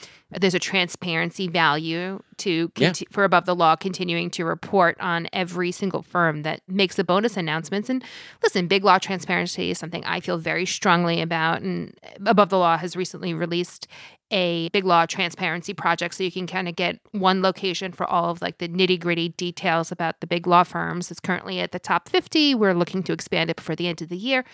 there's 0.41 0.55
a 0.55 0.59
transparency 0.59 1.47
value 1.47 2.21
to 2.39 2.73
Yeah. 2.77 2.93
for 3.13 3.23
above 3.23 3.47
the 3.47 3.55
law 3.55 3.77
continuing 3.77 4.31
to 4.31 4.45
report 4.45 4.97
on 5.01 5.29
every 5.33 5.71
single 5.71 6.03
firm 6.03 6.43
that 6.43 6.61
makes 6.67 6.97
the 6.97 7.05
bonus 7.05 7.37
announcements. 7.37 7.89
And 7.89 8.03
listen, 8.43 8.67
big 8.67 8.83
law 8.83 8.99
transparency 8.99 9.71
is 9.71 9.79
something 9.79 10.05
I 10.05 10.19
feel 10.19 10.39
very 10.39 10.67
strongly 10.67 11.21
about. 11.21 11.63
And 11.63 11.95
above 12.27 12.49
the 12.49 12.59
law 12.59 12.77
has 12.79 12.97
recently 12.97 13.33
released 13.33 13.87
a 14.33 14.69
big 14.71 14.85
law 14.85 15.07
transparency 15.07 15.73
project 15.75 16.15
so 16.15 16.25
you 16.25 16.33
can 16.33 16.49
kind 16.49 16.67
of 16.67 16.75
get 16.75 16.99
one 17.13 17.41
location 17.41 17.93
for 17.93 18.05
all 18.11 18.31
of 18.31 18.43
like 18.43 18.59
the 18.59 18.67
nitty 18.69 18.99
gritty 18.99 19.29
details 19.29 19.93
about 19.93 20.19
the 20.21 20.27
big 20.27 20.49
law 20.49 20.65
firms. 20.65 21.13
It's 21.13 21.21
currently 21.21 21.61
at 21.61 21.71
the 21.71 21.79
top 21.79 22.09
50. 22.09 22.57
We're 22.57 22.75
looking 22.75 23.05
to 23.05 23.13
expand 23.25 23.51
it 23.51 23.57
before 23.57 23.77
the 23.77 23.89
end 23.89 24.03
of 24.03 24.09
the 24.09 24.17
year. 24.17 24.45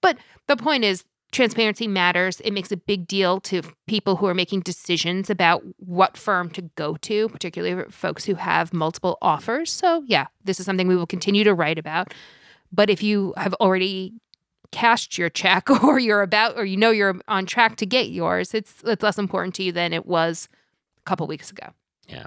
But 0.00 0.18
the 0.46 0.56
point 0.56 0.84
is, 0.84 1.04
transparency 1.32 1.86
matters. 1.86 2.40
It 2.40 2.52
makes 2.52 2.72
a 2.72 2.76
big 2.76 3.06
deal 3.06 3.40
to 3.40 3.62
people 3.86 4.16
who 4.16 4.26
are 4.26 4.34
making 4.34 4.60
decisions 4.60 5.30
about 5.30 5.62
what 5.78 6.16
firm 6.16 6.50
to 6.50 6.62
go 6.62 6.96
to, 6.96 7.28
particularly 7.28 7.84
folks 7.90 8.24
who 8.24 8.34
have 8.36 8.72
multiple 8.72 9.18
offers. 9.20 9.72
So, 9.72 10.02
yeah, 10.06 10.26
this 10.44 10.58
is 10.60 10.66
something 10.66 10.88
we 10.88 10.96
will 10.96 11.06
continue 11.06 11.44
to 11.44 11.54
write 11.54 11.78
about. 11.78 12.14
But 12.72 12.90
if 12.90 13.02
you 13.02 13.34
have 13.36 13.54
already 13.54 14.14
cashed 14.70 15.16
your 15.16 15.30
check 15.30 15.70
or 15.82 15.98
you're 15.98 16.22
about 16.22 16.56
or 16.58 16.64
you 16.64 16.76
know 16.76 16.90
you're 16.90 17.16
on 17.28 17.46
track 17.46 17.76
to 17.76 17.86
get 17.86 18.10
yours, 18.10 18.54
it's 18.54 18.82
it's 18.84 19.02
less 19.02 19.18
important 19.18 19.54
to 19.56 19.62
you 19.62 19.72
than 19.72 19.92
it 19.92 20.06
was 20.06 20.48
a 20.98 21.02
couple 21.02 21.26
weeks 21.26 21.50
ago. 21.50 21.68
Yeah. 22.06 22.26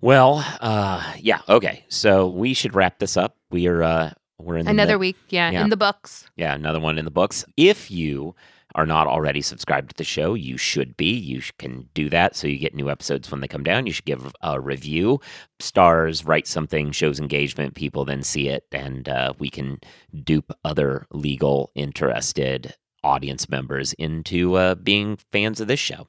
Well, 0.00 0.44
uh, 0.60 1.12
yeah. 1.18 1.40
Okay. 1.48 1.84
So 1.88 2.26
we 2.28 2.54
should 2.54 2.74
wrap 2.74 2.98
this 2.98 3.16
up. 3.16 3.36
We 3.50 3.66
are 3.66 3.82
uh, 3.82 4.12
we're 4.40 4.56
in 4.58 4.66
Another 4.68 4.94
mid- 4.94 5.00
week, 5.00 5.16
yeah, 5.28 5.50
Yeah. 5.50 5.62
in 5.64 5.70
the 5.70 5.76
books. 5.76 6.28
Yeah, 6.36 6.54
another 6.54 6.80
one 6.80 6.98
in 6.98 7.04
the 7.04 7.10
books. 7.10 7.44
If 7.56 7.90
you 7.90 8.34
are 8.76 8.86
not 8.86 9.08
already 9.08 9.42
subscribed 9.42 9.90
to 9.90 9.94
the 9.96 10.04
show, 10.04 10.34
you 10.34 10.56
should 10.56 10.96
be. 10.96 11.10
You 11.12 11.42
can 11.58 11.88
do 11.92 12.08
that 12.10 12.36
so 12.36 12.46
you 12.46 12.56
get 12.56 12.72
new 12.74 12.88
episodes 12.88 13.28
when 13.30 13.40
they 13.40 13.48
come 13.48 13.64
down. 13.64 13.86
You 13.86 13.92
should 13.92 14.04
give 14.04 14.32
a 14.42 14.60
review, 14.60 15.20
stars, 15.58 16.24
write 16.24 16.46
something, 16.46 16.92
shows 16.92 17.18
engagement. 17.18 17.74
People 17.74 18.04
then 18.04 18.22
see 18.22 18.48
it, 18.48 18.64
and 18.70 19.08
uh, 19.08 19.32
we 19.38 19.50
can 19.50 19.78
dupe 20.22 20.52
other 20.64 21.06
legal 21.10 21.72
interested 21.74 22.74
audience 23.02 23.48
members 23.48 23.92
into 23.94 24.54
uh, 24.54 24.74
being 24.76 25.16
fans 25.32 25.60
of 25.60 25.66
this 25.66 25.80
show. 25.80 26.06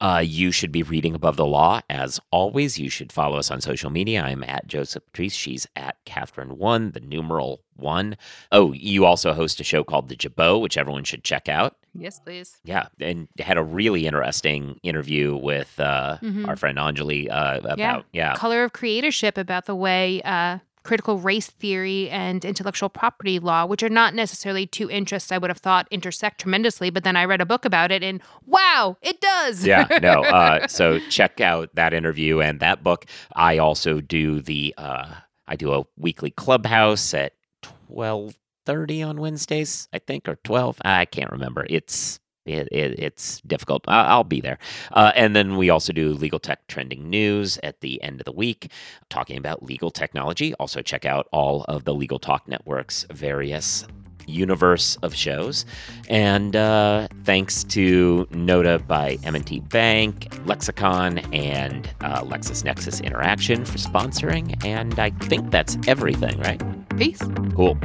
Uh, 0.00 0.22
you 0.24 0.50
should 0.50 0.72
be 0.72 0.82
reading 0.82 1.14
Above 1.14 1.36
the 1.36 1.46
Law. 1.46 1.80
As 1.88 2.20
always, 2.30 2.78
you 2.78 2.88
should 2.90 3.12
follow 3.12 3.38
us 3.38 3.50
on 3.50 3.60
social 3.60 3.90
media. 3.90 4.22
I'm 4.22 4.42
at 4.44 4.66
Joseph 4.66 5.04
Patrice. 5.06 5.34
She's 5.34 5.66
at 5.76 5.96
Kathryn1, 6.04 6.92
the 6.92 7.00
numeral 7.00 7.62
one. 7.76 8.16
Oh, 8.52 8.72
you 8.72 9.04
also 9.04 9.32
host 9.32 9.60
a 9.60 9.64
show 9.64 9.82
called 9.84 10.08
The 10.08 10.16
Jabot, 10.16 10.60
which 10.60 10.76
everyone 10.78 11.04
should 11.04 11.24
check 11.24 11.48
out. 11.48 11.76
Yes, 11.96 12.18
please. 12.20 12.56
Yeah, 12.64 12.86
and 13.00 13.28
had 13.38 13.56
a 13.56 13.62
really 13.62 14.06
interesting 14.06 14.78
interview 14.82 15.36
with 15.36 15.78
uh, 15.78 16.18
Mhm. 16.22 16.48
our 16.48 16.56
friend 16.56 16.76
Anjali 16.78 17.30
uh, 17.30 17.60
about, 17.64 18.04
yeah. 18.12 18.34
color 18.34 18.64
of 18.64 18.72
creatorship 18.72 19.38
about 19.38 19.66
the 19.66 19.74
way 19.76 20.20
uh, 20.22 20.58
critical 20.84 21.18
race 21.18 21.48
theory 21.48 22.08
and 22.10 22.44
intellectual 22.44 22.88
property 22.88 23.38
law, 23.38 23.66
which 23.66 23.82
are 23.82 23.88
not 23.88 24.14
necessarily 24.14 24.66
two 24.66 24.88
interests 24.90 25.32
I 25.32 25.38
would 25.38 25.50
have 25.50 25.58
thought 25.58 25.88
intersect 25.90 26.40
tremendously, 26.42 26.90
but 26.90 27.02
then 27.02 27.16
I 27.16 27.24
read 27.24 27.40
a 27.40 27.46
book 27.46 27.64
about 27.64 27.90
it 27.90 28.02
and 28.02 28.20
wow, 28.46 28.96
it 29.02 29.20
does. 29.20 29.66
yeah, 29.66 29.86
no. 30.02 30.22
Uh, 30.34 30.66
so 30.66 30.98
check 31.10 31.40
out 31.40 31.70
that 31.74 31.94
interview 31.94 32.40
and 32.40 32.58
that 32.60 32.82
book. 32.82 33.06
I 33.36 33.58
also 33.58 34.00
do 34.00 34.40
the 34.40 34.74
uh, 34.76 35.14
I 35.46 35.54
do 35.56 35.72
a 35.72 35.84
weekly 35.96 36.30
clubhouse 36.30 37.14
at 37.14 37.34
twelve 37.62 38.36
thirty 38.66 39.00
on 39.00 39.20
Wednesdays, 39.20 39.88
I 39.92 40.00
think, 40.00 40.28
or 40.28 40.36
twelve. 40.42 40.78
I 40.84 41.04
can't 41.04 41.30
remember. 41.30 41.66
It's 41.70 42.18
it, 42.46 42.68
it, 42.70 42.98
it's 42.98 43.40
difficult. 43.42 43.84
I- 43.88 44.04
I'll 44.06 44.24
be 44.24 44.40
there. 44.40 44.58
Uh, 44.92 45.12
and 45.14 45.34
then 45.34 45.56
we 45.56 45.70
also 45.70 45.92
do 45.92 46.12
legal 46.12 46.38
tech 46.38 46.66
trending 46.68 47.08
news 47.08 47.58
at 47.62 47.80
the 47.80 48.02
end 48.02 48.20
of 48.20 48.24
the 48.24 48.32
week, 48.32 48.70
talking 49.08 49.36
about 49.36 49.62
legal 49.62 49.90
technology. 49.90 50.54
Also, 50.54 50.82
check 50.82 51.04
out 51.04 51.28
all 51.32 51.64
of 51.64 51.84
the 51.84 51.94
Legal 51.94 52.18
Talk 52.18 52.46
Network's 52.48 53.06
various 53.10 53.86
universe 54.26 54.96
of 55.02 55.14
shows. 55.14 55.66
And 56.08 56.56
uh, 56.56 57.08
thanks 57.24 57.64
to 57.64 58.26
Nota 58.30 58.78
by 58.86 59.18
M&T 59.24 59.60
Bank, 59.60 60.32
Lexicon, 60.46 61.18
and 61.34 61.88
uh, 62.00 62.22
LexisNexis 62.22 63.02
Interaction 63.02 63.64
for 63.64 63.78
sponsoring. 63.78 64.64
And 64.64 64.98
I 64.98 65.10
think 65.10 65.50
that's 65.50 65.76
everything, 65.86 66.38
right? 66.40 66.62
Peace. 66.96 67.20
Cool. 67.54 67.78